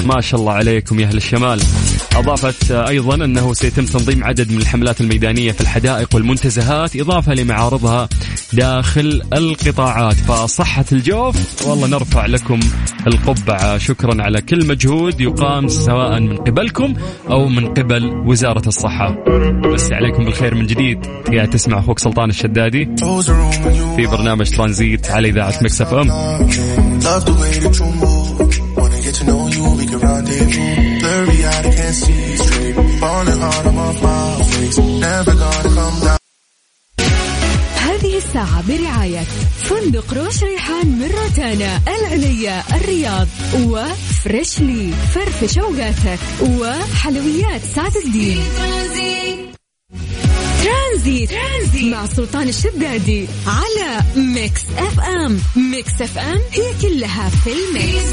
ما 0.06 0.20
شاء 0.20 0.40
الله 0.40 0.52
عليكم 0.52 1.00
يا 1.00 1.06
أهل 1.06 1.16
الشمال. 1.16 1.60
أضافت 2.16 2.70
أيضا 2.70 3.14
أنه 3.14 3.52
سيتم 3.52 3.84
تنظيم 3.84 4.24
عدد 4.24 4.52
من 4.52 4.58
الحملات 4.58 5.00
الميدانية 5.00 5.52
في 5.52 5.60
الحدائق 5.60 6.14
والمنتزهات 6.14 6.96
إضافة 6.96 7.34
لمعارضها 7.34 8.08
داخل 8.52 9.22
القطاعات. 9.32 10.14
فصحة 10.14 10.84
الجوف 10.92 11.68
والله 11.68 11.88
نرفع 11.88 12.26
لكم 12.26 12.60
القبعة. 13.06 13.78
شكرا 13.78 14.22
على 14.22 14.40
كل 14.40 14.66
مجهود 14.66 15.20
يقام 15.20 15.68
سواء 15.68 16.20
من 16.20 16.36
قبلكم 16.36 16.94
أو 17.30 17.48
من 17.48 17.68
قبل 17.68 18.22
وزارة 18.26 18.68
الصحة. 18.68 19.24
بس 19.74 19.92
عليكم 19.92 20.24
بالخير 20.24 20.54
من 20.54 20.66
جديد. 20.66 21.13
قاعد 21.34 21.50
تسمع 21.50 21.78
أخوك 21.78 21.98
سلطان 21.98 22.30
الشدادي 22.30 22.88
في 23.96 24.06
برنامج 24.06 24.50
ترانزيت 24.50 25.10
على 25.10 25.28
إذاعة 25.28 25.54
مكسف 25.62 25.94
أم. 25.94 26.10
هذه 37.78 38.16
الساعة 38.16 38.68
برعاية 38.68 39.20
فندق 39.64 40.14
روش 40.14 40.42
ريحان 40.42 40.86
من 40.86 41.10
روتانا 41.10 41.80
العليا 41.98 42.62
الرياض 42.76 43.28
و 43.54 43.69
Freshly. 43.69 44.90
فرفش 45.14 45.58
أوقاتك 45.58 46.18
وحلويات 46.40 47.60
سعد 47.74 47.96
الدين. 48.06 49.53
Tranzit. 51.04 51.30
Tranzit. 51.30 51.92
مع 51.92 52.06
سلطان 52.06 52.48
الشدادي 52.48 53.26
على 53.46 54.00
Mix 54.16 54.60
FM. 54.78 55.38
Mix 55.56 55.92
FM 56.00 56.40
هي 56.52 56.72
كلها 56.82 57.28
في 57.28 57.50
ال 57.52 57.63
mix. 57.63 58.04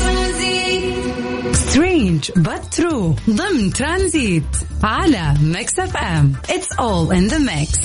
Strange 1.57 2.31
but 2.35 2.73
true 2.73 3.15
ضمن 3.29 3.73
ترانزيت 3.73 4.43
على 4.83 5.33
ميكس 5.41 5.79
اف 5.79 5.97
ام. 5.97 6.33
اتس 6.49 6.71
اول 6.79 7.15
ان 7.15 7.27
ذا 7.27 7.37
ميكس 7.37 7.79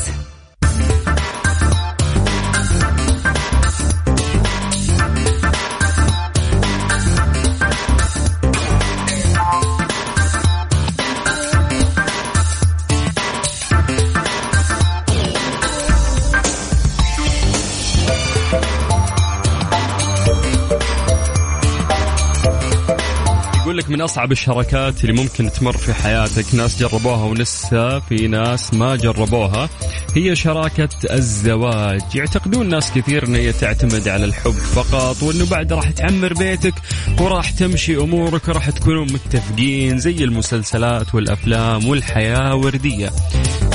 من 23.96 24.02
أصعب 24.02 24.32
الشراكات 24.32 25.04
اللي 25.04 25.22
ممكن 25.22 25.52
تمر 25.52 25.76
في 25.76 25.94
حياتك. 25.94 26.54
ناس 26.54 26.78
جربوها 26.82 27.24
ولسه 27.24 28.00
في 28.00 28.28
ناس 28.28 28.74
ما 28.74 28.96
جربوها. 28.96 29.68
هي 30.14 30.36
شراكة 30.36 30.88
الزواج. 31.10 32.00
يعتقدون 32.14 32.68
ناس 32.68 32.92
كثير 32.92 33.26
إن 33.26 33.34
هي 33.34 33.52
تعتمد 33.52 34.08
على 34.08 34.24
الحب 34.24 34.50
فقط 34.50 35.22
وإنه 35.22 35.46
بعد 35.50 35.72
راح 35.72 35.90
تعمر 35.90 36.32
بيتك 36.32 36.74
وراح 37.20 37.50
تمشي 37.50 37.96
أمورك 37.96 38.48
وراح 38.48 38.70
تكونون 38.70 39.12
متفقين 39.12 39.98
زي 39.98 40.24
المسلسلات 40.24 41.14
والأفلام 41.14 41.86
والحياة 41.86 42.54
وردية 42.54 43.10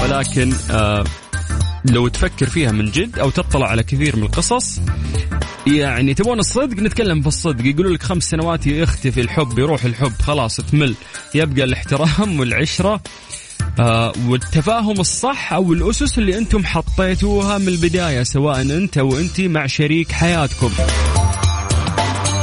ولكن 0.04 0.54
آه 0.72 1.04
لو 1.86 2.08
تفكر 2.08 2.46
فيها 2.46 2.72
من 2.72 2.92
جد 2.92 3.20
أو 3.20 3.30
تطلع 3.30 3.68
على 3.68 3.84
كثير 3.84 4.16
من 4.16 4.24
القصص 4.24 4.80
يعني 5.68 6.14
تبون 6.14 6.40
الصدق؟ 6.40 6.78
نتكلم 6.80 7.22
في 7.22 7.28
الصدق. 7.28 7.66
يقولوا 7.66 7.92
لك 7.94 8.04
خمس 8.04 8.24
سنوات 8.24 8.68
يختفي 8.68 9.22
الحب 9.22 9.60
يروح 9.60 9.86
الحب 9.86 10.12
خلاص 10.22 10.56
تمل. 10.56 10.96
يبقى 11.36 11.64
الاحترام 11.64 12.40
والعشرة 12.40 13.02
آه 13.80 14.14
والتفاهم 14.28 15.00
الصح 15.00 15.54
أو 15.54 15.74
الأسس 15.74 16.18
اللي 16.18 16.38
أنتم 16.38 16.66
حطيتوها 16.66 17.58
من 17.58 17.68
البداية 17.68 18.24
سواء 18.24 18.62
أنت 18.62 18.98
وأنت 18.98 19.42
مع 19.42 19.68
شريك 19.68 20.12
حياتكم. 20.12 20.70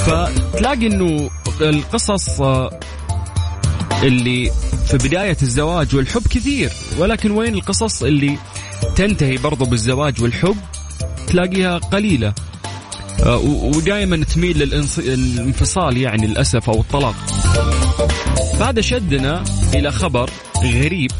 فتلاقي 0.07 0.87
إنه 0.87 1.31
القصص 1.61 2.40
آه 2.40 2.81
اللي 4.03 4.51
في 4.87 4.96
بداية 4.96 5.37
الزواج 5.42 5.96
والحب 5.96 6.22
كثير 6.31 6.70
ولكن 6.98 7.31
وين 7.31 7.55
القصص 7.55 8.03
اللي 8.03 8.38
تنتهي 8.96 9.36
برضو 9.36 9.64
بالزواج 9.64 10.22
والحب 10.22 10.56
تلاقيها 11.26 11.78
قليلة. 11.78 12.34
آه، 13.22 13.36
ودائما 13.76 14.24
تميل 14.24 14.58
للانفصال 14.58 15.96
يعني 15.96 16.26
للأسف 16.26 16.70
أو 16.70 16.80
الطلاق. 16.80 17.14
فهذا 18.58 18.80
شدنا 18.80 19.44
إلى 19.74 19.90
خبر 19.90 20.30
غريب. 20.64 21.10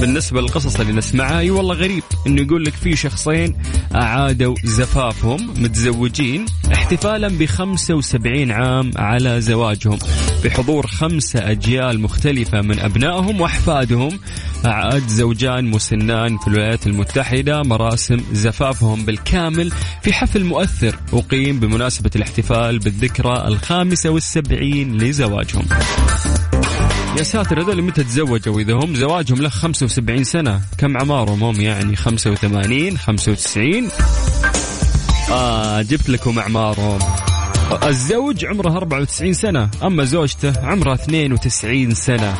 بالنسبة 0.00 0.40
للقصص 0.40 0.80
اللي 0.80 0.92
نسمعها 0.92 1.38
أي 1.38 1.50
والله 1.50 1.74
غريب 1.74 2.02
إنه 2.26 2.42
يقول 2.42 2.64
لك 2.64 2.74
في 2.74 2.96
شخصين 2.96 3.56
أعادوا 3.94 4.54
زفافهم 4.64 5.54
متزوجين 5.62 6.46
احتفالا 6.72 7.28
ب 7.28 7.44
75 7.44 8.50
عام 8.50 8.90
على 8.96 9.40
زواجهم. 9.40 9.98
بحضور 10.44 10.86
خمسة 10.86 11.50
أجيال 11.50 12.00
مختلفة 12.00 12.60
من 12.60 12.78
أبنائهم 12.78 13.40
وأحفادهم. 13.40 14.18
اعاد 14.66 15.08
زوجان 15.08 15.70
مسنان 15.70 16.38
في 16.38 16.48
الولايات 16.48 16.86
المتحدة 16.86 17.62
مراسم 17.62 18.16
زفافهم 18.32 19.04
بالكامل 19.04 19.72
في 20.02 20.12
حفل 20.12 20.44
مؤثر 20.44 20.96
أقيم 21.12 21.60
بمناسبة 21.60 22.10
الاحتفال 22.16 22.78
بالذكرى 22.78 23.48
الخامسة 23.48 24.10
والسبعين 24.10 24.96
لزواجهم. 24.96 25.66
يا 27.18 27.22
ساتر 27.22 27.62
هذول 27.62 27.82
متى 27.82 28.04
تزوجوا 28.04 28.60
اذا 28.60 28.74
هم؟ 28.74 28.94
زواجهم 28.94 29.42
له 29.42 29.48
75 29.48 30.24
سنة. 30.24 30.60
كم 30.78 30.98
عمارهم 30.98 31.44
هم؟ 31.44 31.60
يعني 31.60 31.96
85 31.96 32.98
95 32.98 33.88
آه 35.30 35.82
جبت 35.82 36.08
لكم 36.08 36.38
أعمارهم. 36.38 36.98
الزوج 37.72 38.44
عمره 38.44 38.76
94 38.76 39.32
سنة 39.32 39.70
أما 39.82 40.04
زوجته 40.04 40.66
عمرها 40.66 40.94
92 40.94 41.94
سنة. 41.94 42.34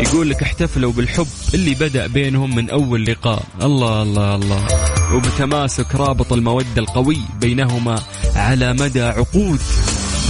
يقول 0.00 0.30
لك 0.30 0.42
احتفلوا 0.42 0.92
بالحب 0.92 1.26
اللي 1.54 1.74
بدأ 1.74 2.06
بينهم 2.06 2.56
من 2.56 2.70
أول 2.70 3.04
لقاء. 3.04 3.42
الله 3.62 4.02
الله 4.02 4.34
الله. 4.34 4.66
وبتماسك 5.14 5.94
رابط 5.94 6.32
المودة 6.32 6.66
القوي 6.76 7.18
بينهما 7.40 8.02
على 8.36 8.72
مدى 8.72 9.02
عقود. 9.02 9.60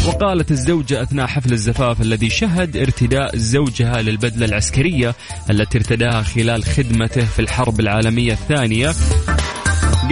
وقالت 0.06 0.50
الزوجة 0.50 1.02
أثناء 1.02 1.26
حفل 1.26 1.52
الزفاف 1.52 2.00
الذي 2.00 2.30
شهد 2.30 2.76
ارتداء 2.76 3.36
زوجها 3.36 4.02
للبدلة 4.02 4.46
العسكرية 4.46 5.14
التي 5.50 5.78
ارتداها 5.78 6.22
خلال 6.22 6.64
خدمته 6.64 7.24
في 7.24 7.38
الحرب 7.38 7.80
العالمية 7.80 8.32
الثانية 8.32 8.92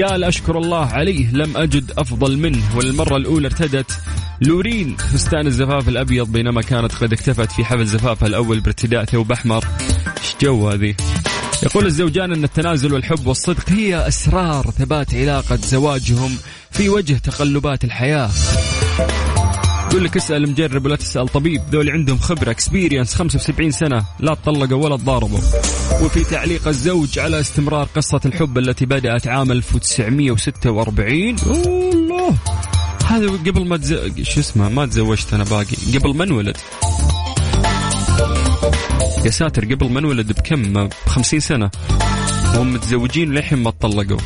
قال 0.03 0.25
أشكر 0.25 0.59
الله 0.59 0.87
عليه 0.87 1.31
لم 1.33 1.57
أجد 1.57 1.93
أفضل 1.99 2.39
منه. 2.39 2.77
والمرة 2.77 3.17
الأولى 3.17 3.47
ارتدت 3.47 4.01
لورين 4.41 4.97
فستان 4.97 5.47
الزفاف 5.47 5.89
الأبيض 5.89 6.33
بينما 6.33 6.63
كانت 6.63 6.95
قد 6.95 7.13
اكتفت 7.13 7.53
في 7.53 7.65
حفل 7.65 7.87
زفافها 7.87 8.29
الأول 8.29 8.61
بارتداء 8.61 9.05
ثوب 9.05 9.33
أحمر. 9.33 9.65
إيش 10.19 10.37
جو 10.43 10.69
هذه؟ 10.69 10.95
يقول 11.63 11.87
الزوجان 11.87 12.33
أن 12.33 12.45
التنازل 12.45 12.93
والحب 12.93 13.27
والصدق 13.27 13.71
هي 13.71 14.09
أسرار 14.09 14.71
ثبات 14.71 15.15
علاقة 15.15 15.57
زواجهم 15.57 16.37
في 16.71 16.89
وجه 16.89 17.19
تقلبات 17.19 17.85
الحياة. 17.85 18.31
يقول 19.95 20.05
لك 20.05 20.17
اسأل 20.17 20.51
مجرب 20.51 20.85
ولا 20.85 20.97
تسأل 20.97 21.29
طبيب. 21.29 21.63
ذول 21.71 21.91
عندهم 21.91 22.19
خبرة 22.19 22.51
experience 22.51 23.15
75 23.15 23.71
سنة 23.71 24.05
لا 24.21 24.35
تطلقوا 24.35 24.85
ولا 24.85 24.97
تضاربوا 24.97 25.39
وفي 26.03 26.25
تعليق 26.25 26.69
الزوج 26.69 27.19
على 27.19 27.41
استمرار 27.41 27.89
قصة 27.97 28.21
الحب 28.27 28.59
التي 28.59 28.87
بدأت 28.87 29.27
عام 29.27 29.53
1946 29.53 31.37
الله 31.47 32.35
هذا 33.07 33.27
قبل 33.27 33.69
ما 33.69 33.77
تز... 33.77 33.95
شو 34.23 34.41
اسمه؟ 34.41 34.69
ما 34.69 34.87
تزوجت 34.87 35.35
أنا 35.35 35.45
باقي. 35.45 35.99
قبل 35.99 36.17
ما 36.17 36.25
انولد 36.25 36.57
يا 39.25 39.31
ساتر 39.31 39.65
قبل 39.75 39.91
ما 39.91 39.99
انولد 40.01 40.33
بكم؟ 40.33 40.87
ب 40.87 40.91
50 41.07 41.41
سنة. 41.41 41.71
وهم 42.55 42.75
متزوجين 42.75 43.33
للحين 43.33 43.59
ما 43.59 43.71
تطلقوا. 43.71 44.19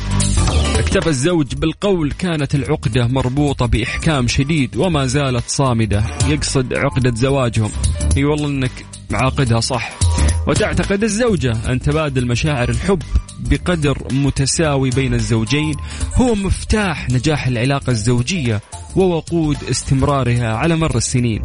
اكتفى 0.79 1.07
الزوج 1.09 1.55
بالقول 1.55 2.11
كانت 2.11 2.55
العقدة 2.55 3.07
مربوطة 3.07 3.65
بإحكام 3.65 4.27
شديد 4.27 4.77
وما 4.77 5.05
زالت 5.05 5.43
صامدة. 5.47 6.03
يقصد 6.27 6.73
عقدة 6.73 7.15
زواجهم. 7.15 7.71
إي 8.17 8.23
والله 8.25 8.47
إنك 8.47 8.85
عاقدها 9.13 9.59
صح. 9.59 9.91
وتعتقد 10.47 11.03
الزوجة 11.03 11.71
أن 11.71 11.79
تبادل 11.79 12.27
مشاعر 12.27 12.69
الحب 12.69 13.01
بقدر 13.39 13.97
متساوي 14.11 14.89
بين 14.89 15.13
الزوجين 15.13 15.75
هو 16.15 16.35
مفتاح 16.35 17.09
نجاح 17.09 17.47
العلاقة 17.47 17.91
الزوجية 17.91 18.61
ووقود 18.95 19.57
استمرارها 19.71 20.53
على 20.53 20.75
مر 20.75 20.97
السنين. 20.97 21.43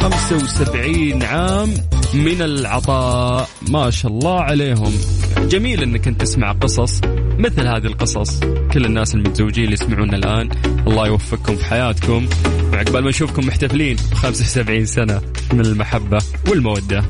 75 0.00 1.22
عام 1.22 1.74
من 2.14 2.42
العطاء 2.42 3.48
ما 3.68 3.90
شاء 3.90 4.12
الله 4.12 4.40
عليهم. 4.40 4.92
جميل 5.38 5.82
إنك 5.82 6.08
أنت 6.08 6.20
تسمع 6.20 6.52
قصص 6.52 7.00
مثل 7.38 7.66
هذه 7.66 7.86
القصص. 7.86 8.40
كل 8.72 8.84
الناس 8.84 9.14
المتزوجين 9.14 9.64
اللي 9.64 9.74
يسمعونا 9.74 10.16
الآن 10.16 10.50
الله 10.86 11.06
يوفقكم 11.06 11.56
في 11.56 11.64
حياتكم. 11.64 12.26
وعقبال 12.72 13.04
ما 13.04 13.10
نشوفكم 13.10 13.46
محتفلين 13.46 13.96
75 14.14 14.86
سنة 14.86 15.20
من 15.52 15.60
المحبة 15.60 16.18
والمودة. 16.48 17.04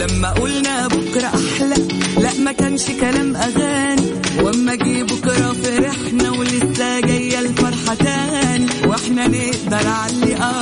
لما 0.00 0.30
قلنا 0.30 0.88
بكرة 0.88 1.26
أحلى 1.26 1.74
لا 2.22 2.34
ما 2.44 2.52
كانش 2.52 2.82
كلام 3.00 3.36
أغاني. 3.36 4.12
وأما 4.42 4.74
جه 4.74 5.02
بكرة 5.02 5.52
فرحنا 5.52 6.30
ولسه 6.30 7.00
جاية 7.00 7.38
الفرحة 7.38 7.94
تاني. 7.94 8.66
وإحنا 8.86 9.28
نقدر 9.28 9.88
علي 9.88 10.34
أكتر 10.34 10.61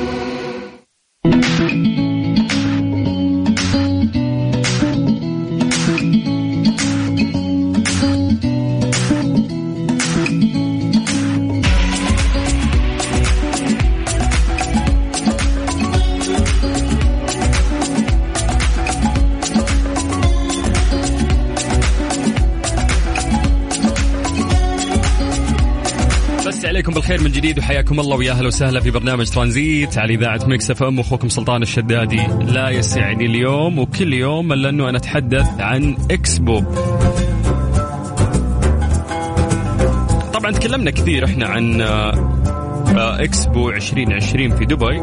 جديد 27.41 27.59
وحياكم 27.59 27.99
الله 27.99 28.17
ويا 28.17 28.31
أهلا 28.31 28.47
وسهلا 28.47 28.79
في 28.79 28.91
برنامج 28.91 29.29
ترانزيت 29.29 29.97
على 29.97 30.13
إذاعة 30.13 30.39
Mix 30.45 30.71
FM. 30.71 30.99
أخوكم 30.99 31.29
سلطان 31.29 31.61
الشدادي 31.61 32.27
لا 32.41 32.69
يسعني 32.69 33.25
اليوم 33.25 33.79
وكل 33.79 34.13
يوم 34.13 34.53
إلا 34.53 34.69
أنه 34.69 34.89
أنا 34.89 34.97
أتحدث 34.97 35.47
عن 35.59 35.97
إكسبو. 36.11 36.59
طبعا 40.33 40.51
تكلمنا 40.51 40.91
كثير 40.91 41.25
إحنا 41.25 41.47
عن 41.47 41.81
اكسبو 42.97 43.69
2020 43.69 44.55
في 44.55 44.65
دبي. 44.65 45.01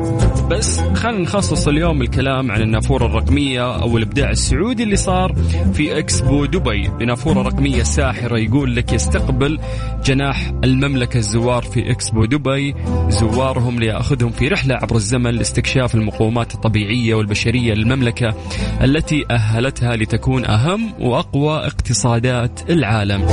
بس 0.51 0.81
خلينا 0.81 1.23
نخصص 1.23 1.69
اليوم 1.69 2.03
الكلام 2.03 2.51
عن 2.51 2.63
النافورة 2.63 3.07
الرقمية 3.07 3.83
أو 3.83 3.99
الإبداع 3.99 4.31
السعودي 4.31 4.83
اللي 4.83 4.97
صار 4.97 5.35
في 5.73 5.99
اكسبو 5.99 6.45
دبي. 6.45 6.89
بنافورة 6.89 7.43
رقمية 7.43 7.83
ساحرة 7.83 8.39
يقول 8.39 8.77
لك 8.77 8.93
يستقبل 8.93 9.59
جناح 10.05 10.53
المملكة 10.65 11.19
الزوار 11.19 11.63
في 11.63 11.91
اكسبو 11.91 12.25
دبي. 12.25 12.75
زوارهم 13.09 13.81
ليأخذهم 13.81 14.31
في 14.31 14.49
رحلة 14.49 14.75
عبر 14.75 14.97
الزمن 14.97 15.31
لاستكشاف 15.31 15.95
المقومات 15.95 16.55
الطبيعية 16.55 17.15
والبشرية 17.15 17.75
للمملكة 17.75 18.35
التي 18.83 19.25
أهلتها 19.31 19.97
لتكون 19.97 20.45
أهم 20.45 20.93
وأقوى 21.01 21.67
اقتصادات 21.67 22.71
العالم. 22.71 23.27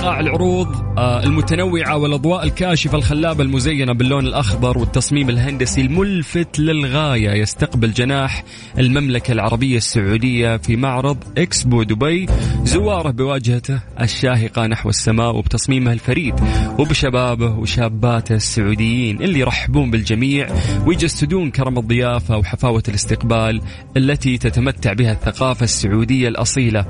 ايقاع 0.00 0.20
العروض 0.20 0.98
آه، 0.98 1.22
المتنوعة 1.22 1.96
والأضواء 1.96 2.44
الكاشفة 2.44 2.98
الخلابة 2.98 3.44
المزينة 3.44 3.92
باللون 3.92 4.26
الأخضر 4.26 4.78
والتصميم 4.78 5.28
الهندسي 5.28 5.80
الملفت 5.80 6.58
للغاية 6.58 7.30
يستقبل 7.30 7.92
جناح 7.92 8.44
المملكة 8.78 9.32
العربية 9.32 9.76
السعودية 9.76 10.56
في 10.56 10.76
معرض 10.76 11.16
إكسبو 11.38 11.82
دبي. 11.82 12.26
زواره 12.64 13.10
بواجهته 13.10 13.80
الشاهقة 14.00 14.66
نحو 14.66 14.88
السماء 14.88 15.36
وبتصميمه 15.36 15.92
الفريد 15.92 16.34
وبشبابه 16.78 17.50
وشاباته 17.58 18.34
السعوديين 18.34 19.22
اللي 19.22 19.40
يرحبون 19.40 19.90
بالجميع 19.90 20.48
ويجسدون 20.86 21.50
كرم 21.50 21.78
الضيافة 21.78 22.36
وحفاوة 22.36 22.82
الاستقبال 22.88 23.60
التي 23.96 24.38
تتمتع 24.38 24.92
بها 24.92 25.12
الثقافة 25.12 25.64
السعودية 25.64 26.28
الأصيلة. 26.28 26.86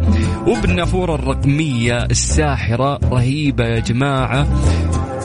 وبالنافورة 0.47 1.15
الرقمية 1.15 2.05
الساحرة 2.05 3.00
رهيبة 3.05 3.65
يا 3.65 3.79
جماعة. 3.79 4.47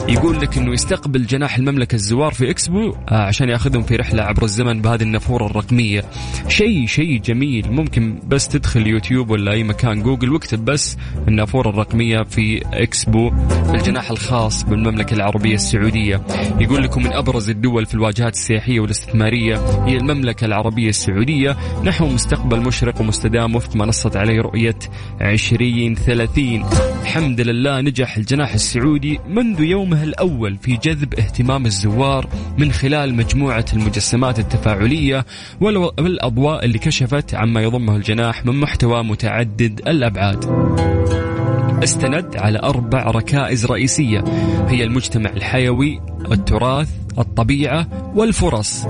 يقول 0.10 0.42
لك 0.42 0.58
إنه 0.58 0.74
يستقبل 0.74 1.26
جناح 1.26 1.58
المملكة 1.58 1.96
الزوار 1.96 2.34
في 2.34 2.50
إكسبو 2.50 2.96
آه، 3.10 3.14
عشان 3.28 3.50
يأخذهم 3.50 3.84
في 3.84 3.96
رحلة 3.96 4.24
عبر 4.24 4.44
الزمن 4.44 4.82
بهذه 4.82 5.02
النافورة 5.02 5.46
الرقمية. 5.46 6.04
شيء 6.48 6.86
شيء 6.86 7.22
جميل. 7.22 7.72
ممكن 7.72 8.20
بس 8.28 8.48
تدخل 8.48 8.88
يوتيوب 8.88 9.30
ولا 9.30 9.52
أي 9.52 9.64
مكان 9.64 10.04
جوجل 10.04 10.34
واكتب 10.34 10.66
بس 10.66 10.98
النافورة 11.28 11.70
الرقمية 11.70 12.24
في 12.24 12.62
إكسبو 12.74 13.30
بالجناح 13.72 14.12
الخاص 14.12 14.64
بالمملكة 14.64 15.14
العربية 15.14 15.56
السعودية. 15.56 16.22
يقول 16.60 16.84
لكم 16.84 17.04
من 17.04 17.14
أبرز 17.14 17.50
الدول 17.50 17.86
في 17.86 17.94
الواجهات 17.94 18.34
السياحية 18.34 18.80
والاستثمارية 18.80 19.56
هي 19.86 19.98
المملكة 19.98 20.46
العربية 20.46 20.90
السعودية. 20.90 21.58
نحو 21.84 22.08
مستقبل 22.08 22.60
مشرق 22.60 23.02
ومستدام 23.02 23.56
وفق 23.56 23.76
ما 23.76 23.86
نصت 23.86 24.16
عليه 24.16 24.42
رؤية 24.42 24.80
2030 25.22 26.66
الحمد 27.02 27.42
لله 27.42 27.82
نجح 27.82 28.18
الجناح 28.18 28.54
السعودي 28.54 29.20
منذ 29.28 29.62
يومه 29.96 30.04
الأول 30.04 30.58
في 30.58 30.78
جذب 30.78 31.14
اهتمام 31.14 31.66
الزوار 31.66 32.30
من 32.58 32.72
خلال 32.72 33.16
مجموعة 33.16 33.66
المجسمات 33.74 34.40
التفاعلية 34.40 35.26
والأضواء 35.62 36.66
اللي 36.66 36.80
كشفت 36.80 37.36
عما 37.36 37.62
يضمه 37.62 37.96
الجناح 37.96 38.46
من 38.46 38.60
محتوى 38.60 39.04
متعدد 39.04 39.82
الأبعاد. 39.88 40.46
استند 41.84 42.38
على 42.38 42.60
أربع 42.60 43.04
ركائز 43.04 43.66
رئيسية 43.66 44.24
هي 44.68 44.84
المجتمع 44.84 45.30
الحيوي 45.30 46.02
التراث 46.32 46.90
الطبيعة 47.20 47.88
والفرص. 48.16 48.86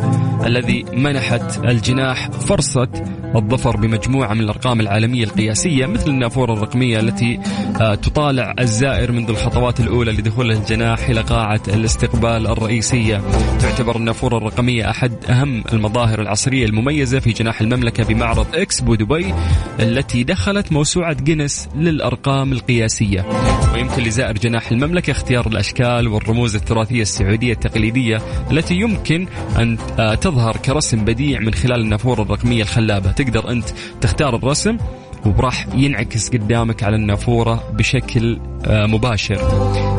الذي 0.45 0.85
منحت 0.93 1.65
الجناح 1.65 2.31
فرصة 2.31 2.87
الظفر 3.35 3.77
بمجموعة 3.77 4.33
من 4.33 4.41
الأرقام 4.41 4.79
العالمية 4.79 5.23
القياسية 5.23 5.85
مثل 5.85 6.09
النافورة 6.09 6.53
الرقمية 6.53 6.99
التي 6.99 7.39
آه، 7.81 7.95
تطالع 7.95 8.53
الزائر 8.59 9.11
منذ 9.11 9.29
الخطوات 9.29 9.79
الأولى 9.79 10.11
لدخول 10.11 10.51
الجناح 10.51 11.09
إلى 11.09 11.21
قاعة 11.21 11.61
الاستقبال 11.67 12.47
الرئيسية. 12.47 13.21
تعتبر 13.59 13.95
النافورة 13.95 14.37
الرقمية 14.37 14.89
أحد 14.89 15.13
أهم 15.29 15.63
المظاهر 15.73 16.21
العصرية 16.21 16.65
المميزة 16.65 17.19
في 17.19 17.31
جناح 17.31 17.61
المملكة 17.61 18.03
بمعرض 18.03 18.47
إكسبو 18.53 18.95
دبي 18.95 19.33
التي 19.79 20.23
دخلت 20.23 20.71
موسوعة 20.71 21.13
جينيس 21.13 21.69
للأرقام 21.75 22.51
القياسية. 22.51 23.25
ويمكن 23.73 24.03
لزائر 24.03 24.37
جناح 24.37 24.71
المملكة 24.71 25.11
اختيار 25.11 25.47
الأشكال 25.47 26.07
والرموز 26.07 26.55
التراثية 26.55 27.01
السعودية 27.01 27.24
التقليدية 27.51 28.05
التراثية 28.05 28.21
التي 28.51 28.75
يمكن 28.75 29.27
أن 29.59 29.77
آه، 29.99 30.15
تظهر 30.15 30.57
كرسم 30.57 31.05
بديع 31.05 31.39
من 31.39 31.53
خلال 31.53 31.81
النافورة 31.81 32.21
الرقمية 32.21 32.61
الخلابة. 32.61 33.11
تقدر 33.11 33.51
أنت 33.51 33.69
تختار 34.01 34.35
الرسم 34.35 34.77
وراح 35.25 35.67
ينعكس 35.75 36.29
قدامك 36.29 36.83
على 36.83 36.95
النافورة 36.95 37.63
بشكل 37.73 38.39
آه، 38.65 38.85
مباشر. 38.85 39.37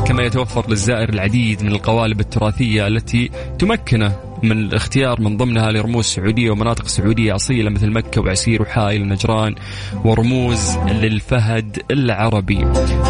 كما 0.06 0.22
يتوفر 0.22 0.70
للزائر 0.70 1.08
العديد 1.08 1.62
من 1.62 1.72
القوالب 1.72 2.20
التراثية 2.20 2.86
التي 2.86 3.30
تمكنه 3.58 4.16
من 4.42 4.52
الاختيار 4.52 5.20
من 5.20 5.36
ضمنها 5.36 5.72
لرموز 5.72 6.04
سعودية 6.04 6.50
ومناطق 6.50 6.86
سعودية 6.86 7.34
أصيلة 7.34 7.70
مثل 7.70 7.90
مكة 7.90 8.20
وعسير 8.20 8.62
وحائل 8.62 9.02
ونجران 9.02 9.54
ورموز 10.04 10.76
للفهد 10.76 11.78
العربي. 11.90 12.64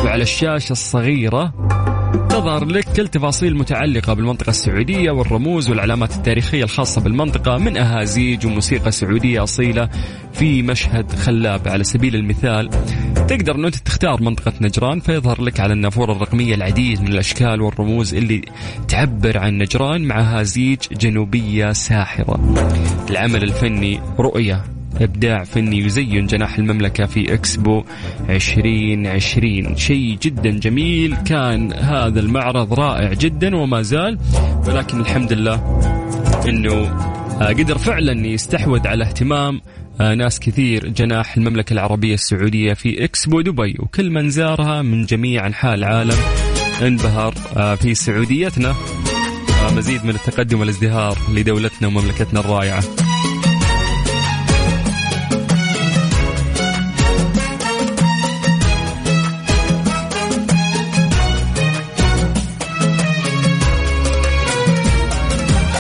وعلى 0.04 0.22
الشاشة 0.22 0.72
الصغيرة 0.72 1.52
تظهر 2.12 2.64
لك 2.64 2.84
كل 2.96 3.08
تفاصيل 3.08 3.56
متعلقة 3.56 4.12
بالمنطقة 4.12 4.50
السعودية 4.50 5.10
والرموز 5.10 5.70
والعلامات 5.70 6.16
التاريخية 6.16 6.64
الخاصة 6.64 7.00
بالمنطقة 7.00 7.58
من 7.58 7.76
أهازيج 7.76 8.46
وموسيقى 8.46 8.90
سعودية 8.90 9.42
أصيلة 9.42 9.88
في 10.32 10.62
مشهد 10.62 11.12
خلاب 11.12 11.68
على 11.68 11.84
سبيل 11.84 12.14
المثال. 12.16 12.70
تقدر 13.28 13.54
أنت 13.54 13.74
تختار 13.76 14.22
منطقة 14.22 14.52
نجران 14.60 15.00
فيظهر 15.00 15.42
لك 15.42 15.60
على 15.60 15.72
النافورة 15.72 16.12
الرقمية 16.12 16.54
العديد 16.54 17.00
من 17.00 17.08
الأشكال 17.08 17.60
والرموز 17.60 18.14
اللي 18.14 18.42
تعبر 18.88 19.38
عن 19.38 19.58
نجران 19.58 20.04
مع 20.04 20.20
هازيج 20.20 20.78
جنوبية 20.92 21.72
ساحرة. 21.72 22.54
العمل 23.10 23.42
الفني 23.42 24.00
رؤية. 24.18 24.75
إبداع 25.00 25.44
فني 25.44 25.78
يزين 25.78 26.26
جناح 26.26 26.58
المملكة 26.58 27.06
في 27.06 27.34
إكسبو 27.34 27.84
2020 28.28 29.76
شيء 29.76 30.18
جدا 30.22 30.50
جميل. 30.50 31.16
كان 31.16 31.72
هذا 31.72 32.20
المعرض 32.20 32.74
رائع 32.74 33.12
جدا 33.12 33.56
وما 33.56 33.82
زال. 33.82 34.18
ولكن 34.66 35.00
الحمد 35.00 35.32
لله 35.32 35.80
أنه 36.48 36.72
آه، 37.40 37.48
قدر 37.48 37.78
فعلا 37.78 38.26
يستحوذ 38.26 38.86
على 38.86 39.04
اهتمام 39.04 39.60
آه، 40.00 40.14
ناس 40.14 40.40
كثير 40.40 40.88
جناح 40.88 41.36
المملكة 41.36 41.72
العربية 41.72 42.14
السعودية 42.14 42.72
في 42.72 43.04
إكسبو 43.04 43.40
دبي. 43.40 43.76
وكل 43.78 44.10
من 44.10 44.30
زارها 44.30 44.82
من 44.82 45.04
جميع 45.04 45.46
أنحاء 45.46 45.74
العالم 45.74 46.18
انبهر 46.82 47.34
آه، 47.56 47.74
في 47.74 47.94
سعوديتنا. 47.94 48.74
مزيد 49.76 50.04
من 50.04 50.10
التقدم 50.10 50.60
والازدهار 50.60 51.18
لدولتنا 51.34 51.88
ومملكتنا 51.88 52.40
الرائعة. 52.40 53.05